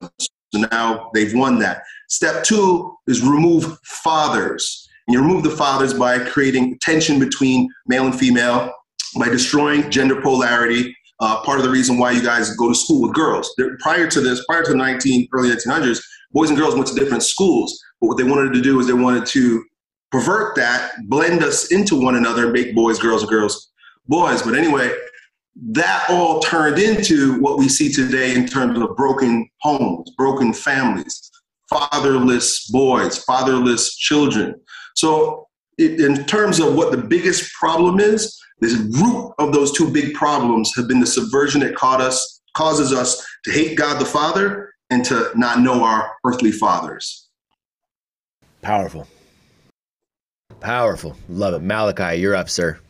[0.55, 1.83] So now they've won that.
[2.09, 4.88] Step two is remove fathers.
[5.09, 8.71] And you remove the fathers by creating tension between male and female,
[9.19, 10.95] by destroying gender polarity.
[11.21, 13.53] Uh, part of the reason why you guys go to school with girls.
[13.81, 17.25] Prior to this, prior to the 19, early 1900s, boys and girls went to different
[17.25, 17.83] schools.
[18.01, 19.65] But what they wanted to do is they wanted to
[20.13, 23.73] pervert that, blend us into one another, make boys girls and girls
[24.07, 24.43] boys.
[24.43, 24.93] But anyway,
[25.71, 31.31] that all turned into what we see today in terms of broken homes, broken families,
[31.69, 34.55] fatherless boys, fatherless children.
[34.99, 35.47] So,
[35.79, 40.13] it, in terms of what the biggest problem is, the root of those two big
[40.15, 44.73] problems have been the subversion that caught us, causes us to hate God the Father
[44.91, 47.29] and to not know our earthly fathers.
[48.61, 49.07] Powerful.
[50.59, 51.17] Powerful.
[51.29, 51.61] Love it.
[51.61, 52.81] Malachi, you're up, sir.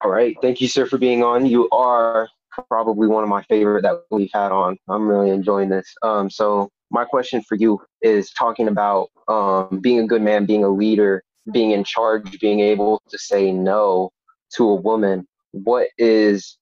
[0.00, 0.34] All right.
[0.40, 1.44] Thank you, sir, for being on.
[1.44, 2.26] You are
[2.70, 4.78] probably one of my favorite that we've had on.
[4.88, 5.92] I'm really enjoying this.
[6.02, 10.64] Um, so my question for you is talking about um, being a good man, being
[10.64, 11.22] a leader,
[11.52, 14.10] being in charge, being able to say no
[14.56, 15.26] to a woman.
[15.52, 16.58] What is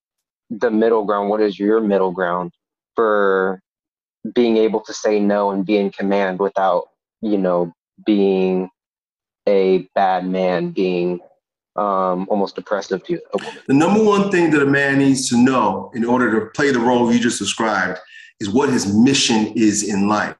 [0.50, 1.28] the middle ground?
[1.28, 2.52] What is your middle ground
[2.94, 3.60] for
[4.34, 6.88] being able to say no and be in command without,
[7.20, 7.72] you know,
[8.04, 8.68] being
[9.48, 11.20] a bad man, being
[11.76, 13.58] um, almost oppressive to woman?
[13.68, 16.80] The number one thing that a man needs to know in order to play the
[16.80, 18.00] role you just described
[18.40, 20.36] is what his mission is in life.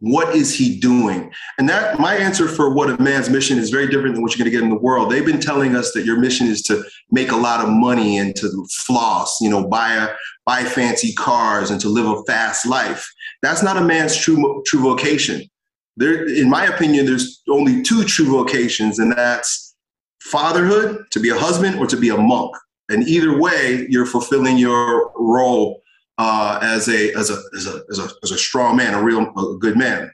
[0.00, 1.30] What is he doing?
[1.58, 4.42] And that my answer for what a man's mission is very different than what you're
[4.42, 5.12] going to get in the world.
[5.12, 8.34] They've been telling us that your mission is to make a lot of money and
[8.36, 10.08] to floss, you know, buy a
[10.46, 13.06] buy fancy cars and to live a fast life.
[13.42, 15.42] That's not a man's true true vocation.
[15.98, 19.76] There, in my opinion, there's only two true vocations, and that's
[20.22, 22.56] fatherhood, to be a husband, or to be a monk.
[22.88, 25.79] And either way, you're fulfilling your role
[26.20, 29.22] uh, as a as a as a as a as a strong man, a real
[29.22, 30.12] a good man.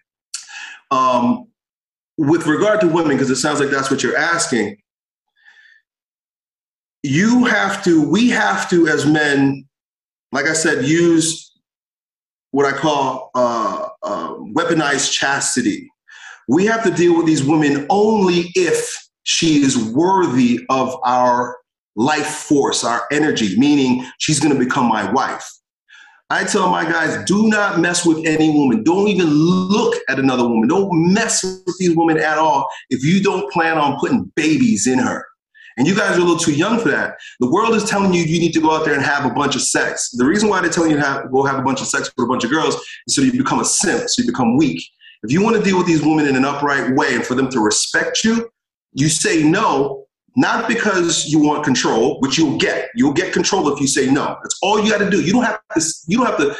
[0.92, 1.48] Um,
[2.16, 4.76] with regard to women, because it sounds like that's what you're asking,
[7.02, 8.08] you have to.
[8.08, 9.66] We have to, as men,
[10.30, 11.50] like I said, use
[12.52, 15.90] what I call uh, uh, weaponized chastity.
[16.46, 21.56] We have to deal with these women only if she is worthy of our
[21.96, 25.44] life force, our energy, meaning she's going to become my wife.
[26.28, 28.82] I tell my guys, do not mess with any woman.
[28.82, 30.68] Don't even look at another woman.
[30.68, 34.98] Don't mess with these women at all if you don't plan on putting babies in
[34.98, 35.24] her.
[35.76, 37.16] And you guys are a little too young for that.
[37.38, 39.54] The world is telling you you need to go out there and have a bunch
[39.54, 40.10] of sex.
[40.10, 42.24] The reason why they're telling you to have, go have a bunch of sex with
[42.24, 42.74] a bunch of girls
[43.06, 44.82] is so you become a simp, so you become weak.
[45.22, 47.50] If you want to deal with these women in an upright way and for them
[47.50, 48.50] to respect you,
[48.94, 50.05] you say no
[50.36, 52.90] not because you want control, which you'll get.
[52.94, 54.36] You'll get control if you say no.
[54.42, 55.22] That's all you got to do.
[55.22, 55.82] You don't have to.
[56.06, 56.54] You don't have to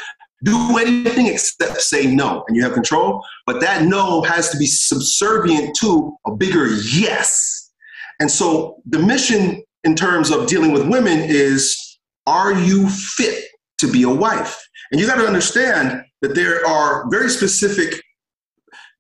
[0.45, 3.23] do anything except say no, and you have control.
[3.47, 7.71] But that no has to be subservient to a bigger yes.
[8.19, 13.45] And so the mission in terms of dealing with women is: Are you fit
[13.79, 14.59] to be a wife?
[14.91, 18.03] And you got to understand that there are very specific,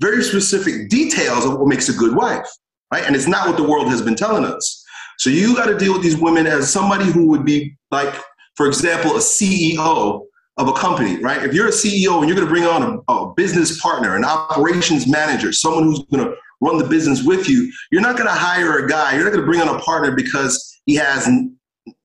[0.02, 2.46] very specific details of what makes a good wife
[2.92, 3.04] right?
[3.04, 4.84] And it's not what the world has been telling us.
[5.18, 8.14] So you got to deal with these women as somebody who would be like,
[8.54, 10.22] for example, a CEO
[10.58, 11.42] of a company, right?
[11.42, 14.24] If you're a CEO and you're going to bring on a, a business partner, an
[14.24, 18.34] operations manager, someone who's going to run the business with you, you're not going to
[18.34, 19.14] hire a guy.
[19.14, 21.28] You're not going to bring on a partner because he has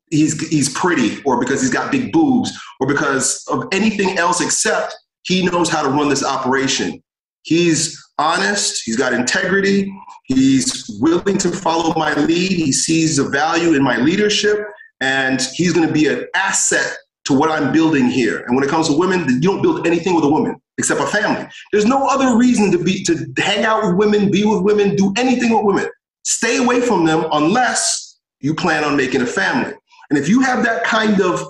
[0.09, 4.95] he's he's pretty or because he's got big boobs or because of anything else except
[5.23, 7.01] he knows how to run this operation.
[7.43, 9.91] He's honest, he's got integrity,
[10.33, 14.59] he's willing to follow my lead, he sees the value in my leadership,
[14.99, 18.39] and he's going to be an asset to what I'm building here.
[18.47, 21.05] And when it comes to women, you don't build anything with a woman except a
[21.05, 21.47] family.
[21.71, 25.13] There's no other reason to be to hang out with women, be with women, do
[25.17, 25.87] anything with women.
[26.23, 29.73] Stay away from them unless you plan on making a family.
[30.09, 31.43] And if you have that kind of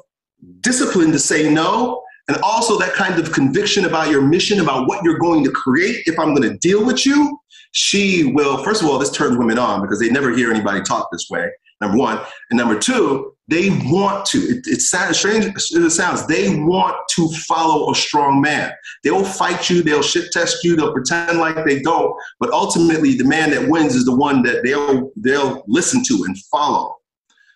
[0.62, 5.04] discipline to say no, and also that kind of conviction about your mission, about what
[5.04, 6.04] you're going to create.
[6.06, 7.38] If I'm going to deal with you,
[7.72, 11.10] she will, first of all, this turns women on because they never hear anybody talk
[11.12, 12.20] this way, number one.
[12.50, 16.96] And number two, they want to, it, it sounds strange as it sounds, they want
[17.16, 18.72] to follow a strong man.
[19.04, 23.26] They'll fight you, they'll shit test you, they'll pretend like they don't, but ultimately the
[23.26, 26.96] man that wins is the one that they'll, they'll listen to and follow.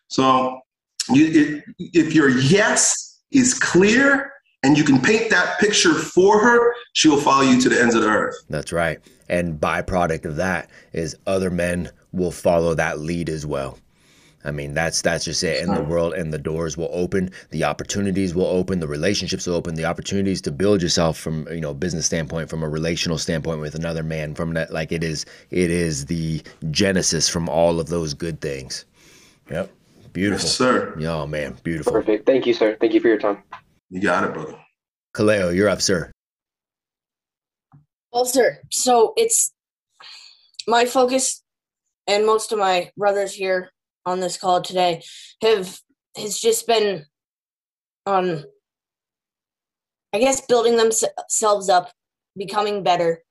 [0.07, 0.59] So
[1.09, 4.31] you, if your yes is clear,
[4.65, 7.93] and you can paint that picture for her, she will follow you to the ends
[7.93, 8.35] of the earth.
[8.49, 8.99] That's right.
[9.29, 13.77] And byproduct of that is other men will follow that lead as well.
[14.43, 15.63] I mean, that's that's just it.
[15.63, 19.55] And the world and the doors will open, the opportunities will open, the relationships will
[19.55, 23.59] open, the opportunities to build yourself from you know business standpoint, from a relational standpoint
[23.59, 27.89] with another man, from that like it is it is the genesis from all of
[27.89, 28.85] those good things.
[29.51, 29.71] Yep.
[30.13, 30.45] Beautiful.
[30.45, 30.95] Yes, sir.
[31.01, 31.93] Oh man, beautiful.
[31.93, 32.25] Perfect.
[32.25, 32.77] Thank you, sir.
[32.79, 33.43] Thank you for your time.
[33.89, 34.59] You got it, brother.
[35.15, 36.11] Kaleo, you're up, sir.
[38.11, 39.53] Well, sir, so it's
[40.67, 41.43] my focus
[42.07, 43.71] and most of my brothers here
[44.05, 45.01] on this call today
[45.41, 45.79] have
[46.15, 47.05] has just been
[48.05, 48.45] on
[50.13, 51.91] I guess building themselves up,
[52.37, 53.21] becoming better.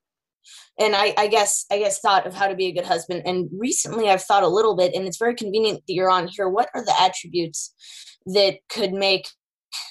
[0.79, 3.23] And I, I guess I guess thought of how to be a good husband.
[3.25, 6.49] And recently I've thought a little bit, and it's very convenient that you're on here.
[6.49, 7.75] What are the attributes
[8.27, 9.29] that could make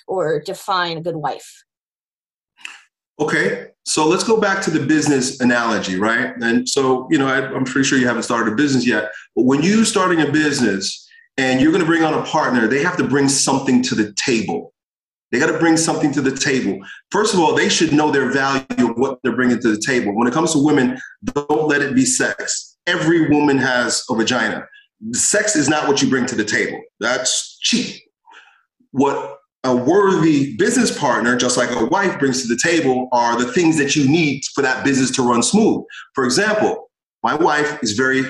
[0.07, 1.63] or define a good wife?
[3.19, 6.33] Okay, so let's go back to the business analogy, right?
[6.41, 9.45] And so, you know, I, am pretty sure you haven't started a business yet, but
[9.45, 11.07] when you're starting a business
[11.37, 14.13] and you're going to bring on a partner, they have to bring something to the
[14.13, 14.73] table.
[15.31, 16.79] They got to bring something to the table.
[17.11, 20.15] First of all, they should know their value of what they're bringing to the table.
[20.15, 22.77] When it comes to women, don't let it be sex.
[22.87, 24.67] Every woman has a vagina.
[25.11, 26.79] Sex is not what you bring to the table.
[26.99, 28.01] That's cheap.
[28.91, 33.51] What a worthy business partner, just like a wife brings to the table, are the
[33.51, 35.83] things that you need for that business to run smooth.
[36.13, 36.89] For example,
[37.23, 38.23] my wife is very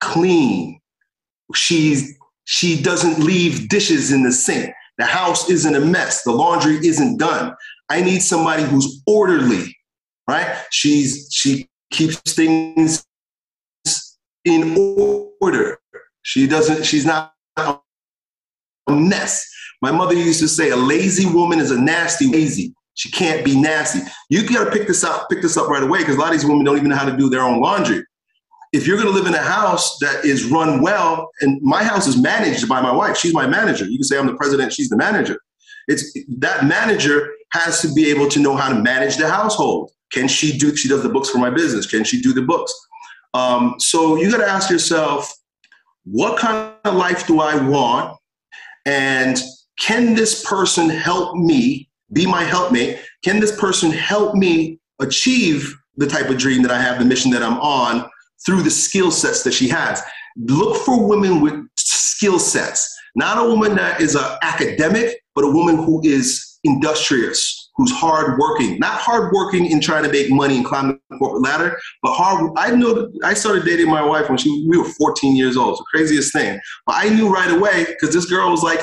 [0.00, 0.80] clean.
[1.54, 4.72] She's she doesn't leave dishes in the sink.
[4.98, 6.22] The house isn't a mess.
[6.22, 7.54] The laundry isn't done.
[7.90, 9.76] I need somebody who's orderly,
[10.26, 10.56] right?
[10.70, 13.04] She's she keeps things
[14.44, 14.76] in
[15.40, 15.78] order.
[16.22, 16.84] She doesn't.
[16.84, 17.78] She's not a
[18.88, 19.46] mess.
[19.82, 23.58] My mother used to say, "A lazy woman is a nasty lazy." She can't be
[23.58, 24.00] nasty.
[24.28, 26.32] You got to pick this up, pick this up right away, because a lot of
[26.32, 28.04] these women don't even know how to do their own laundry.
[28.72, 32.06] If you're going to live in a house that is run well, and my house
[32.06, 33.86] is managed by my wife, she's my manager.
[33.86, 35.38] You can say I'm the president, she's the manager.
[35.88, 39.90] It's that manager has to be able to know how to manage the household.
[40.12, 40.76] Can she do?
[40.76, 41.86] She does the books for my business.
[41.86, 42.72] Can she do the books?
[43.34, 45.32] Um, so you got to ask yourself,
[46.04, 48.18] what kind of life do I want?
[48.86, 49.40] And
[49.80, 53.00] can this person help me be my helpmate?
[53.24, 57.30] Can this person help me achieve the type of dream that I have, the mission
[57.32, 58.08] that I'm on
[58.46, 60.02] through the skill sets that she has?
[60.36, 65.50] Look for women with skill sets, not a woman that is an academic, but a
[65.50, 71.00] woman who is industrious, who's hardworking, not hardworking in trying to make money and climb
[71.08, 72.52] the corporate ladder, but hard.
[72.58, 75.70] I know I started dating my wife when she we were 14 years old.
[75.70, 76.60] It's the craziest thing.
[76.86, 78.80] But I knew right away because this girl was like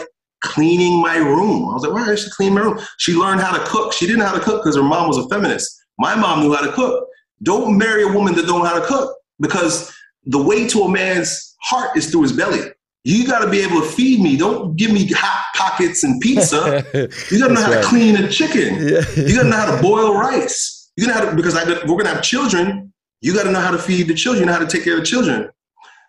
[0.47, 1.69] cleaning my room.
[1.69, 2.79] I was like, why does she clean my room?
[2.97, 3.93] She learned how to cook.
[3.93, 5.77] She didn't know how to cook because her mom was a feminist.
[5.99, 7.07] My mom knew how to cook.
[7.43, 9.93] Don't marry a woman that don't know how to cook because
[10.25, 12.61] the way to a man's heart is through his belly.
[13.03, 14.35] You got to be able to feed me.
[14.35, 16.83] Don't give me hot pockets and pizza.
[17.31, 17.81] You got to know how right.
[17.81, 18.75] to clean a chicken.
[18.87, 19.01] Yeah.
[19.15, 20.91] you got to know how to boil rice.
[20.97, 22.93] You got to because I got, we're going to have children.
[23.21, 24.41] You got to know how to feed the children.
[24.41, 25.49] You know how to take care of the children.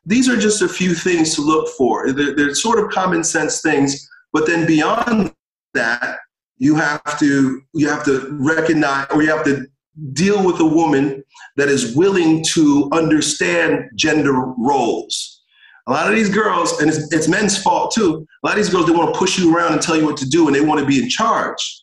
[0.07, 2.11] These are just a few things to look for.
[2.13, 5.33] They're, they're sort of common sense things, but then beyond
[5.75, 6.19] that,
[6.57, 9.67] you have to you have to recognize or you have to
[10.13, 11.23] deal with a woman
[11.57, 15.39] that is willing to understand gender roles
[15.89, 18.69] a lot of these girls, and it's, it's men's fault too, a lot of these
[18.69, 20.61] girls, they want to push you around and tell you what to do and they
[20.61, 21.83] want to be in charge.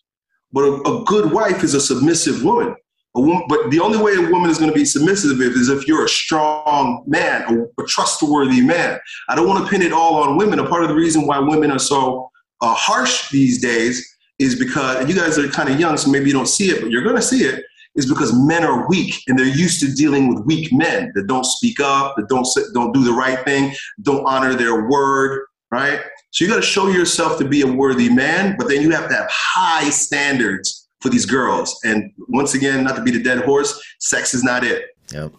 [0.52, 2.76] But a, a good wife is a submissive woman.
[3.16, 3.46] A woman.
[3.50, 6.10] But the only way a woman is going to be submissive is if you're a
[6.10, 9.00] strong man, a, a trustworthy man.
[9.28, 10.60] I don't want to pin it all on women.
[10.60, 12.30] A part of the reason why women are so
[12.62, 14.06] uh, harsh these days
[14.40, 16.92] is because you guys are kind of young, so maybe you don't see it, but
[16.92, 17.64] you're going to see it
[17.96, 21.46] is because men are weak and they're used to dealing with weak men that don't
[21.46, 26.02] speak up, that don't don't do the right thing, don't honor their word, right?
[26.32, 29.08] So you got to show yourself to be a worthy man, but then you have
[29.10, 31.80] to have high standards for these girls.
[31.86, 34.88] And once again, not to be the dead horse, sex is not it.
[35.14, 35.32] Yep.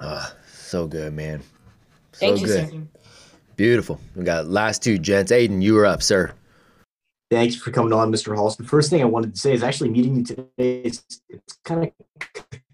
[0.00, 1.42] Oh, so good, man.
[2.12, 2.72] So Thank good.
[2.72, 3.02] you, sir.
[3.56, 4.00] Beautiful.
[4.14, 5.32] We got last two gents.
[5.32, 6.32] Aiden, you were up, sir.
[7.30, 8.36] Thanks for coming on, Mr.
[8.36, 8.56] Hulse.
[8.56, 10.48] The first thing I wanted to say is actually meeting you today.
[10.58, 12.18] It's, it's kind of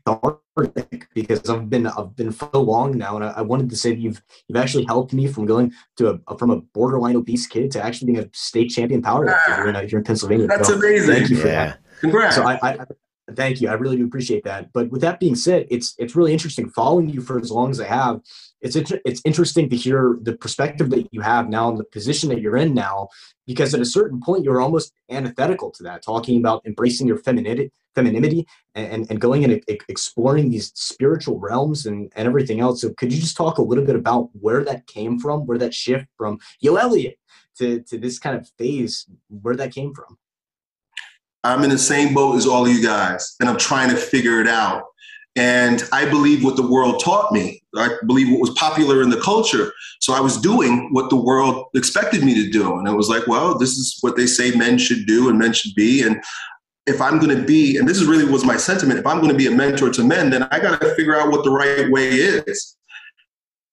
[0.07, 3.91] cathartic because I've been I've been so long now, and I, I, wanted to say
[3.91, 7.71] that you've you've actually helped me from going to a from a borderline obese kid
[7.73, 10.47] to actually being a state champion powerlifter ah, here, in, here in Pennsylvania.
[10.47, 11.15] That's so amazing.
[11.15, 11.67] Thank you for yeah.
[11.67, 11.79] that.
[12.01, 12.37] Congrats.
[12.37, 12.87] So I, I
[13.35, 13.69] Thank you.
[13.69, 14.73] I really do appreciate that.
[14.73, 17.81] But with that being said, it's it's really interesting following you for as long as
[17.81, 18.21] I have.
[18.61, 22.41] It's it's interesting to hear the perspective that you have now and the position that
[22.41, 23.09] you're in now,
[23.45, 27.73] because at a certain point you're almost antithetical to that, talking about embracing your femininity,
[27.97, 28.47] femininity,
[28.77, 32.81] and and going and exploring these spiritual realms and and everything else.
[32.81, 35.75] So could you just talk a little bit about where that came from, where that
[35.75, 37.19] shift from Yo Elliott
[37.59, 40.17] to to this kind of phase, where that came from?
[41.45, 44.41] I'm in the same boat as all of you guys, and I'm trying to figure
[44.41, 44.85] it out.
[45.37, 47.63] And I believe what the world taught me.
[47.77, 49.71] I believe what was popular in the culture.
[50.01, 52.79] So I was doing what the world expected me to do.
[52.79, 55.53] And it was like, well, this is what they say men should do and men
[55.53, 56.03] should be.
[56.03, 56.23] And
[56.87, 59.31] if I'm going to be, and this is really was my sentiment, if I'm going
[59.31, 61.91] to be a mentor to men, then I got to figure out what the right
[61.91, 62.77] way is.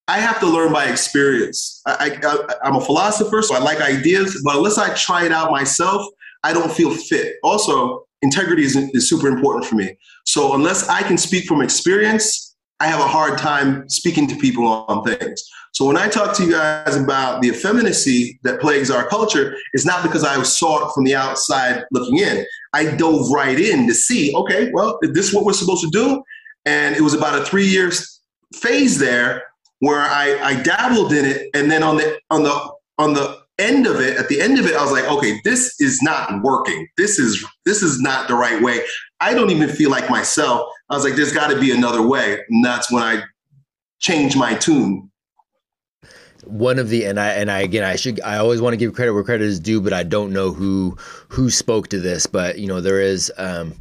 [0.09, 1.81] I have to learn by experience.
[1.85, 2.19] I,
[2.61, 6.05] I'm a philosopher, so I like ideas, but unless I try it out myself,
[6.43, 7.35] I don't feel fit.
[7.43, 9.97] Also, integrity is, is super important for me.
[10.25, 14.67] So unless I can speak from experience, I have a hard time speaking to people
[14.67, 15.43] on things.
[15.73, 19.85] So when I talk to you guys about the effeminacy that plagues our culture, it's
[19.85, 22.45] not because I saw it from the outside looking in.
[22.73, 26.23] I dove right in to see, okay, well, is this what we're supposed to do?
[26.65, 28.21] And it was about a three years
[28.53, 29.43] phase there
[29.79, 33.87] where I, I dabbled in it, and then on the on the on the end
[33.87, 36.87] of it, at the end of it, I was like, okay, this is not working.
[36.97, 38.81] This is this is not the right way.
[39.19, 40.67] I don't even feel like myself.
[40.89, 43.23] I was like, there's got to be another way, and that's when I
[43.99, 45.09] changed my tune.
[46.45, 48.93] One of the and I and I again I should I always want to give
[48.93, 50.97] credit where credit is due, but I don't know who
[51.29, 53.73] who spoke to this, but you know there is um,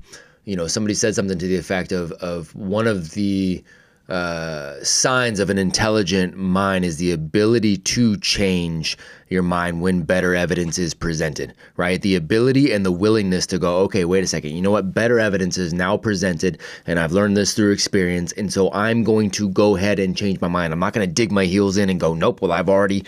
[0.45, 3.65] you know somebody said something to the effect of of one of the
[4.09, 8.99] uh, signs of an intelligent mind is the ability to change
[9.33, 12.01] your mind when better evidence is presented, right?
[12.03, 14.95] The ability and the willingness to go, okay, wait a second, you know what?
[14.95, 18.33] Better evidence is now presented, and I've learned this through experience.
[18.33, 20.73] And so I'm going to go ahead and change my mind.
[20.73, 23.05] I'm not going to dig my heels in and go, nope, well, I've already,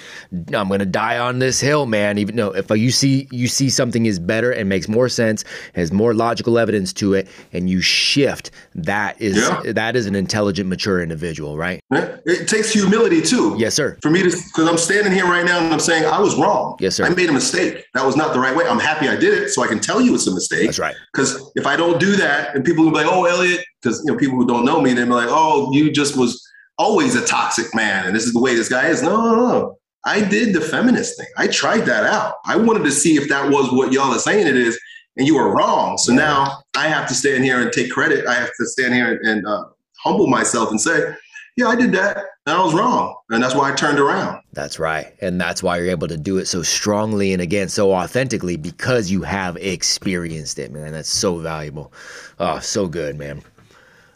[0.53, 2.19] I'm going to die on this hill, man.
[2.19, 5.45] Even though if you see, you see something is better and makes more sense,
[5.75, 9.73] has more logical evidence to it, and you shift, that is, yeah.
[9.73, 11.81] that is an intelligent, mature individual, right?
[11.93, 13.55] It takes humility too.
[13.59, 13.99] Yes, sir.
[14.03, 16.77] For me to, because I'm standing here right now and I'm saying I was wrong.
[16.79, 17.05] Yes, sir.
[17.05, 17.85] I made a mistake.
[17.95, 18.65] That was not the right way.
[18.67, 20.67] I'm happy I did it, so I can tell you it's a mistake.
[20.67, 20.95] That's right.
[21.13, 24.13] Because if I don't do that, and people will be like, "Oh, Elliott," because you
[24.13, 26.41] know people who don't know me, they're like, "Oh, you just was
[26.79, 29.79] always a toxic man, and this is the way this guy is." No, no, no.
[30.07, 31.27] I did the feminist thing.
[31.37, 32.35] I tried that out.
[32.45, 34.79] I wanted to see if that was what y'all are saying it is,
[35.17, 35.99] and you were wrong.
[35.99, 38.27] So now I have to stand here and take credit.
[38.27, 39.65] I have to stand here and uh,
[40.05, 41.15] humble myself and say,
[41.57, 42.17] yeah, I did that.
[42.47, 43.15] And I was wrong.
[43.31, 44.43] And that's why I turned around.
[44.53, 45.15] That's right.
[45.21, 49.11] And that's why you're able to do it so strongly and again, so authentically because
[49.11, 50.93] you have experienced it, man.
[50.93, 51.93] That's so valuable.
[52.41, 53.43] Oh, so good, man.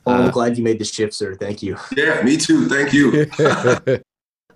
[0.07, 1.35] Oh, I'm uh, glad you made the shift, sir.
[1.35, 1.77] Thank you.
[1.97, 2.69] Yeah, me too.
[2.69, 3.27] Thank you.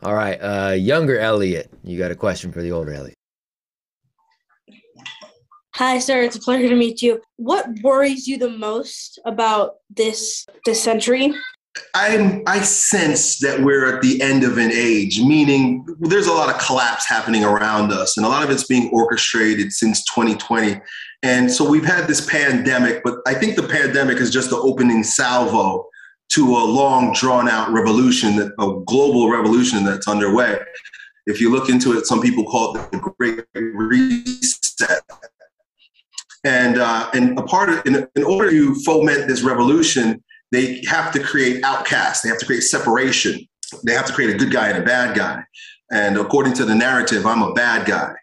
[0.02, 0.38] All right.
[0.38, 3.14] Uh, younger Elliot, you got a question for the older Elliot.
[5.76, 6.20] Hi, sir.
[6.22, 7.20] It's a pleasure to meet you.
[7.36, 11.32] What worries you the most about this this century?
[11.94, 16.54] I I sense that we're at the end of an age, meaning there's a lot
[16.54, 20.80] of collapse happening around us, and a lot of it's being orchestrated since 2020.
[21.22, 25.02] And so we've had this pandemic, but I think the pandemic is just the opening
[25.04, 25.86] salvo
[26.30, 30.58] to a long, drawn out revolution, a global revolution that's underway.
[31.26, 35.00] If you look into it, some people call it the Great Reset.
[36.44, 41.10] And uh, and a part of in, in order to foment this revolution, they have
[41.12, 42.22] to create outcasts.
[42.22, 43.48] They have to create separation.
[43.84, 45.42] They have to create a good guy and a bad guy.
[45.90, 48.14] And according to the narrative, I'm a bad guy.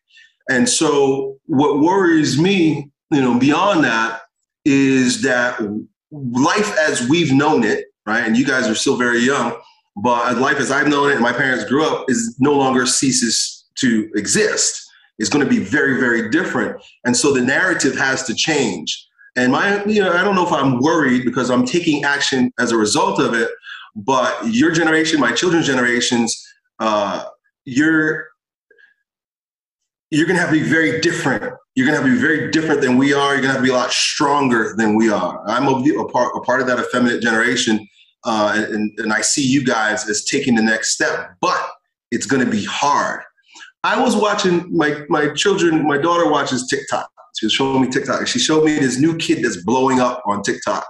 [0.49, 4.21] And so what worries me, you know, beyond that
[4.63, 5.59] is that
[6.11, 8.25] life as we've known it, right?
[8.25, 9.59] And you guys are still very young,
[9.95, 13.65] but life as I've known it and my parents grew up is no longer ceases
[13.79, 14.81] to exist.
[15.17, 16.81] It's going to be very, very different.
[17.05, 19.07] And so the narrative has to change.
[19.35, 22.71] And my, you know, I don't know if I'm worried because I'm taking action as
[22.71, 23.49] a result of it.
[23.95, 26.41] But your generation, my children's generations,
[26.79, 27.25] uh,
[27.65, 28.27] you're
[30.11, 31.53] you're to have to be very different.
[31.75, 33.33] You're to have to be very different than we are.
[33.33, 35.41] You're to have to be a lot stronger than we are.
[35.47, 37.87] I'm a, a part a part of that effeminate generation,
[38.25, 41.35] uh, and, and I see you guys as taking the next step.
[41.41, 41.59] But
[42.11, 43.21] it's to be hard.
[43.83, 45.87] I was watching my my children.
[45.87, 47.09] My daughter watches TikTok,
[47.39, 48.27] she was showing me TikTok.
[48.27, 50.85] She showed me this new kid that's blowing up on TikTok.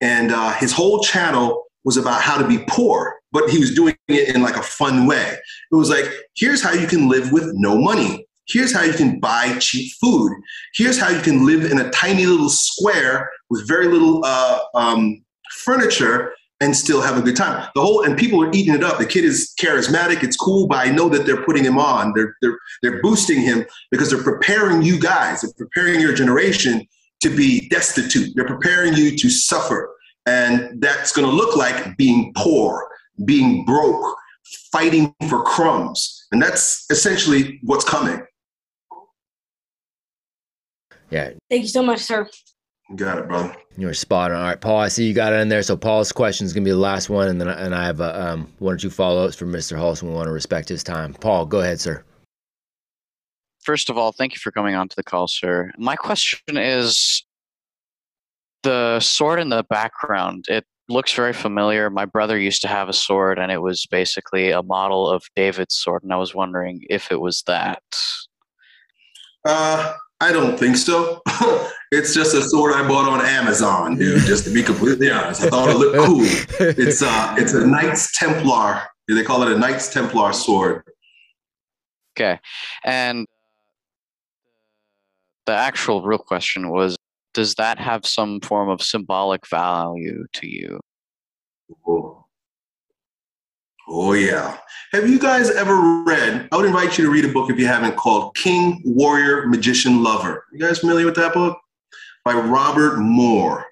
[0.00, 3.96] And uh, his whole channel was about how to be poor, but he was doing
[4.08, 5.36] it in like a fun way.
[5.72, 6.06] It was like,
[6.36, 8.26] here's how you can live with no money.
[8.46, 10.32] Here's how you can buy cheap food.
[10.74, 15.24] Here's how you can live in a tiny little square with very little uh, um,
[15.64, 17.68] furniture and still have a good time.
[17.74, 18.98] The whole and people are eating it up.
[18.98, 20.22] The kid is charismatic.
[20.22, 22.12] It's cool, but I know that they're putting him on.
[22.14, 25.40] They're they're they're boosting him because they're preparing you guys.
[25.40, 26.86] They're preparing your generation
[27.20, 28.30] to be destitute.
[28.36, 29.92] They're preparing you to suffer,
[30.26, 32.88] and that's going to look like being poor,
[33.24, 34.16] being broke,
[34.70, 38.22] fighting for crumbs, and that's essentially what's coming.
[41.10, 41.30] Yeah.
[41.50, 42.28] Thank you so much, sir.
[42.96, 43.54] Got it, brother.
[43.76, 44.36] You're spot on.
[44.36, 45.62] All right, Paul, I see you got it in there.
[45.62, 48.00] So Paul's question is going to be the last one, and then and I have
[48.00, 49.78] uh, um, one or two follow-ups from Mr.
[49.78, 50.02] Hulse.
[50.02, 51.14] We want to respect his time.
[51.14, 52.04] Paul, go ahead, sir.
[53.62, 55.70] First of all, thank you for coming on to the call, sir.
[55.78, 57.24] My question is
[58.62, 60.46] the sword in the background.
[60.48, 61.88] It looks very familiar.
[61.88, 65.76] My brother used to have a sword, and it was basically a model of David's
[65.76, 67.82] sword, and I was wondering if it was that.
[69.44, 71.20] Uh, I don't think so.
[71.90, 74.22] it's just a sword I bought on Amazon, dude.
[74.22, 76.20] Just to be completely honest, I thought it looked cool.
[76.78, 78.82] It's uh, it's a Knights Templar.
[79.08, 80.84] They call it a Knights Templar sword.
[82.14, 82.38] Okay,
[82.84, 83.26] and
[85.46, 86.96] the actual real question was:
[87.34, 90.78] Does that have some form of symbolic value to you?
[91.84, 92.28] Cool.
[93.94, 94.56] Oh, yeah.
[94.92, 96.48] Have you guys ever read?
[96.50, 100.02] I would invite you to read a book if you haven't called King, Warrior, Magician,
[100.02, 100.46] Lover.
[100.50, 101.58] You guys familiar with that book?
[102.24, 103.66] By Robert Moore.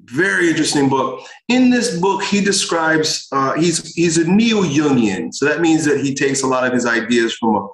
[0.00, 1.24] Very interesting book.
[1.46, 6.00] In this book, he describes uh, he's he's a neo Jungian, so that means that
[6.00, 7.68] he takes a lot of his ideas from a,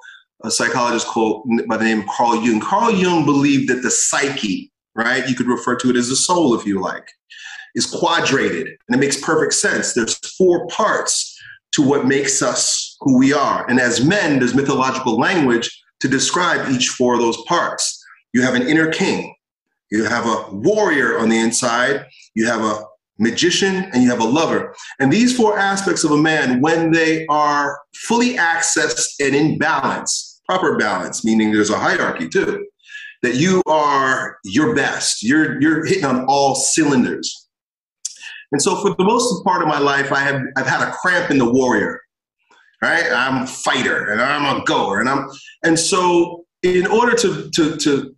[0.49, 2.61] a psychologist called by the name of Carl Jung.
[2.61, 6.55] Carl Jung believed that the psyche, right, you could refer to it as a soul
[6.55, 7.09] if you like,
[7.75, 9.95] is quadrated, and it makes perfect sense.
[9.95, 11.36] There's four parts
[11.77, 13.69] to what makes us who we are.
[13.69, 15.71] And as men, there's mythological language
[16.01, 18.03] to describe each four of those parts.
[18.33, 19.35] You have an inner king,
[19.91, 22.83] you have a warrior on the inside, you have a
[23.19, 24.75] magician, and you have a lover.
[25.01, 30.41] And these four aspects of a man, when they are fully accessed and in balance,
[30.47, 32.67] proper balance, meaning there's a hierarchy too,
[33.23, 35.23] that you are your best.
[35.23, 37.46] You're you're hitting on all cylinders.
[38.53, 41.31] And so for the most part of my life, I have I've had a cramp
[41.31, 42.01] in the warrior.
[42.83, 43.11] Right?
[43.11, 45.01] I'm a fighter and I'm a goer.
[45.01, 45.29] And I'm
[45.65, 48.15] and so in order to to to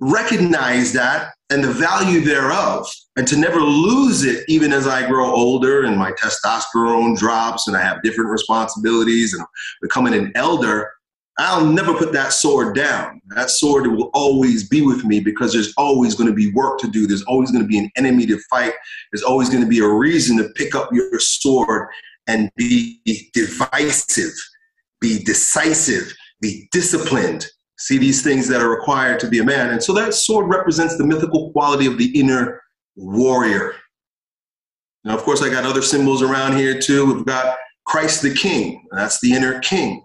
[0.00, 5.26] recognize that and the value thereof and to never lose it even as I grow
[5.26, 9.44] older and my testosterone drops and I have different responsibilities and
[9.80, 10.90] becoming an elder,
[11.38, 13.20] I'll never put that sword down.
[13.34, 16.88] That sword will always be with me because there's always going to be work to
[16.88, 17.06] do.
[17.06, 18.74] There's always going to be an enemy to fight.
[19.10, 21.88] There's always going to be a reason to pick up your sword
[22.26, 23.00] and be
[23.32, 24.32] divisive,
[25.00, 27.46] be decisive, be disciplined.
[27.78, 29.70] See these things that are required to be a man.
[29.70, 32.62] And so that sword represents the mythical quality of the inner
[32.94, 33.74] warrior.
[35.04, 37.12] Now, of course, I got other symbols around here too.
[37.12, 37.56] We've got
[37.86, 38.86] Christ the King.
[38.92, 40.04] That's the inner king.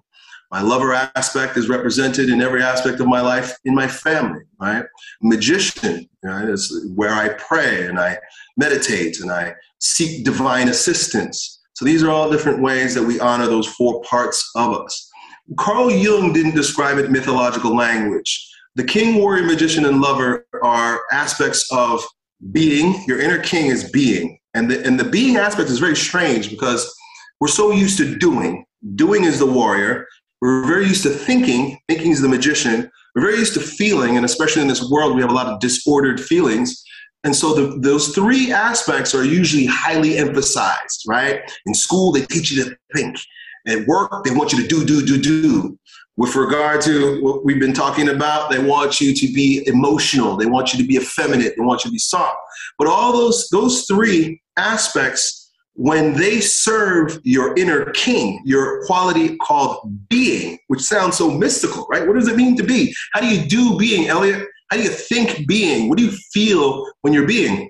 [0.51, 4.85] My lover aspect is represented in every aspect of my life in my family, right?
[5.21, 8.17] Magician, right, is where I pray and I
[8.55, 11.61] meditate and I seek divine assistance.
[11.73, 15.09] So these are all different ways that we honor those four parts of us.
[15.57, 18.49] Carl Jung didn't describe it in mythological language.
[18.75, 22.03] The king, warrior, magician, and lover are aspects of
[22.51, 23.03] being.
[23.07, 24.39] Your inner king is being.
[24.53, 26.93] And the, and the being aspect is very strange because
[27.39, 28.65] we're so used to doing.
[28.95, 30.07] Doing is the warrior,
[30.41, 32.89] we're very used to thinking, thinking is the magician.
[33.15, 35.59] We're very used to feeling, and especially in this world, we have a lot of
[35.59, 36.83] disordered feelings.
[37.23, 41.41] And so the, those three aspects are usually highly emphasized, right?
[41.65, 43.17] In school, they teach you to think.
[43.65, 45.79] At work, they want you to do, do, do, do.
[46.15, 50.37] With regard to what we've been talking about, they want you to be emotional.
[50.37, 51.53] They want you to be effeminate.
[51.57, 52.37] They want you to be soft.
[52.77, 55.46] But all those, those three aspects
[55.77, 59.77] when they serve your inner king, your quality called
[60.09, 62.05] being, which sounds so mystical, right?
[62.05, 62.93] What does it mean to be?
[63.13, 64.47] How do you do being, Elliott?
[64.71, 65.87] How do you think being?
[65.87, 67.69] What do you feel when you're being?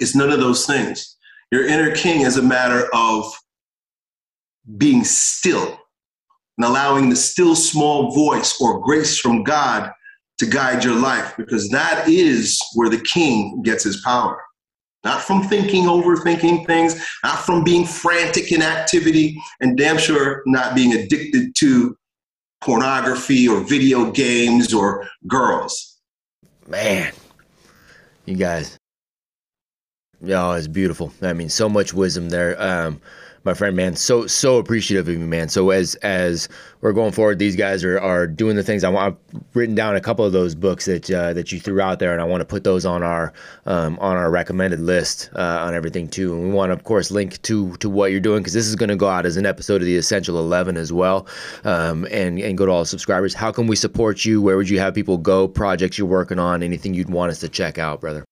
[0.00, 1.18] It's none of those things.
[1.50, 3.30] Your inner king is a matter of
[4.78, 5.78] being still
[6.56, 9.92] and allowing the still small voice or grace from God
[10.38, 14.42] to guide your life, because that is where the king gets his power
[15.04, 20.74] not from thinking, overthinking things, not from being frantic in activity, and damn sure not
[20.74, 21.96] being addicted to
[22.60, 26.00] pornography or video games or girls.
[26.68, 27.12] Man,
[28.24, 28.78] you guys.
[30.28, 31.12] Oh, it's beautiful.
[31.20, 32.60] I mean, so much wisdom there.
[32.62, 33.00] Um,
[33.44, 33.96] my friend, man.
[33.96, 35.48] So so appreciative of you, man.
[35.48, 36.48] So as as
[36.80, 39.16] we're going forward, these guys are, are doing the things I want.
[39.34, 42.12] I've written down a couple of those books that uh, that you threw out there,
[42.12, 43.32] and I want to put those on our
[43.66, 46.34] um, on our recommended list uh, on everything too.
[46.34, 48.76] And we want to, of course, link to to what you're doing because this is
[48.76, 51.26] going to go out as an episode of the Essential Eleven as well,
[51.64, 53.34] um, and and go to all the subscribers.
[53.34, 54.40] How can we support you?
[54.40, 55.48] Where would you have people go?
[55.48, 56.62] Projects you're working on?
[56.62, 58.24] Anything you'd want us to check out, brother?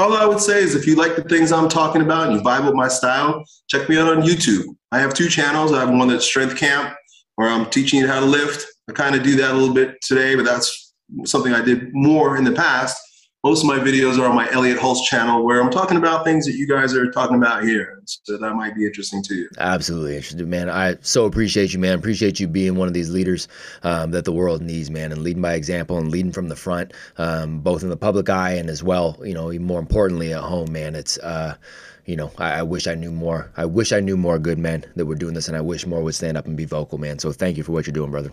[0.00, 2.42] All I would say is if you like the things I'm talking about and you
[2.42, 4.64] vibe with my style, check me out on YouTube.
[4.92, 5.72] I have two channels.
[5.72, 6.94] I have one that's Strength Camp,
[7.36, 8.66] where I'm teaching you how to lift.
[8.88, 10.94] I kind of do that a little bit today, but that's
[11.24, 12.98] something I did more in the past
[13.42, 16.44] most of my videos are on my Elliott Hulse channel where I'm talking about things
[16.44, 18.02] that you guys are talking about here.
[18.04, 19.48] So that might be interesting to you.
[19.56, 20.68] Absolutely interesting, man.
[20.68, 21.98] I so appreciate you, man.
[21.98, 23.48] Appreciate you being one of these leaders
[23.82, 26.92] um, that the world needs, man, and leading by example and leading from the front,
[27.16, 30.42] um, both in the public eye and as well, you know, even more importantly at
[30.42, 30.94] home, man.
[30.94, 31.54] It's, uh,
[32.04, 33.50] you know, I, I, wish I knew more.
[33.56, 36.02] I wish I knew more good men that were doing this, and I wish more
[36.02, 37.18] would stand up and be vocal, man.
[37.18, 38.32] So thank you for what you're doing, brother.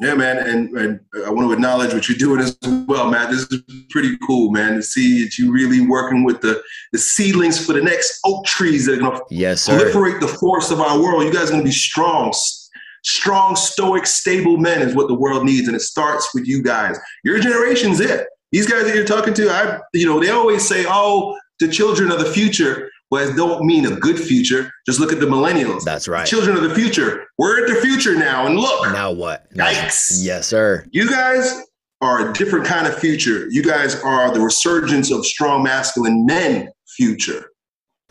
[0.00, 3.30] Yeah, man, and, and I want to acknowledge what you're doing as well, man.
[3.30, 7.64] This is pretty cool, man, to see that you really working with the, the seedlings
[7.64, 10.98] for the next oak trees that are going to yes, proliferate the forest of our
[10.98, 11.24] world.
[11.24, 12.32] You guys are going to be strong,
[13.04, 16.98] strong, stoic, stable men is what the world needs, and it starts with you guys.
[17.22, 18.26] Your generation's it.
[18.52, 22.10] These guys that you're talking to, I, you know, they always say, "Oh, the children
[22.10, 24.70] of the future." Well, don't mean a good future.
[24.86, 25.82] Just look at the millennials.
[25.82, 26.26] That's right.
[26.26, 27.26] Children of the future.
[27.38, 28.92] We're at the future now, and look.
[28.92, 29.52] Now what?
[29.54, 30.18] Yikes.
[30.20, 30.86] Yes, sir.
[30.92, 31.64] You guys
[32.00, 33.48] are a different kind of future.
[33.50, 37.50] You guys are the resurgence of strong masculine men future.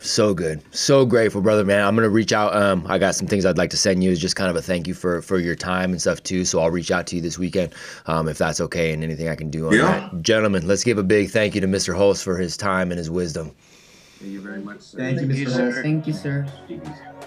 [0.02, 0.62] So good.
[0.74, 1.86] So grateful, brother, man.
[1.86, 2.56] I'm going to reach out.
[2.56, 4.62] Um, I got some things I'd like to send you as just kind of a
[4.62, 6.46] thank you for, for your time and stuff too.
[6.46, 7.74] So I'll reach out to you this weekend,
[8.06, 10.08] um, if that's okay and anything I can do on yeah.
[10.10, 10.22] that.
[10.22, 11.94] Gentlemen, let's give a big thank you to Mr.
[11.94, 13.54] Hulse for his time and his wisdom.
[14.20, 14.80] Thank you very much.
[14.82, 14.98] Sir.
[14.98, 15.50] Thank, Thank you, Mr.
[15.50, 15.82] Sir.
[15.82, 16.46] Thank you, sir.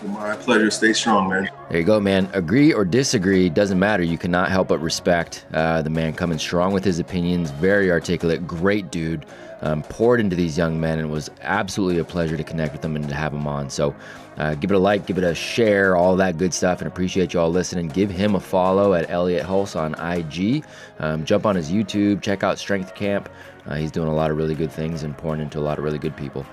[0.04, 0.70] My pleasure.
[0.70, 1.50] Stay strong, man.
[1.72, 2.30] There you go, man.
[2.34, 4.04] Agree or disagree doesn't matter.
[4.04, 7.50] You cannot help but respect uh, the man coming strong with his opinions.
[7.50, 9.26] Very articulate, great dude.
[9.62, 12.82] Um, poured into these young men, and it was absolutely a pleasure to connect with
[12.82, 13.70] them and to have him on.
[13.70, 13.96] So,
[14.38, 17.34] uh, give it a like, give it a share, all that good stuff, and appreciate
[17.34, 17.88] you all listening.
[17.88, 20.66] Give him a follow at Elliott Hulse on IG.
[21.00, 23.30] Um, jump on his YouTube, check out Strength Camp.
[23.66, 25.86] Uh, he's doing a lot of really good things and pouring into a lot of
[25.86, 26.46] really good people.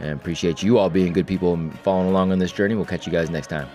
[0.00, 2.74] And appreciate you all being good people and following along on this journey.
[2.74, 3.68] We'll catch you guys next time.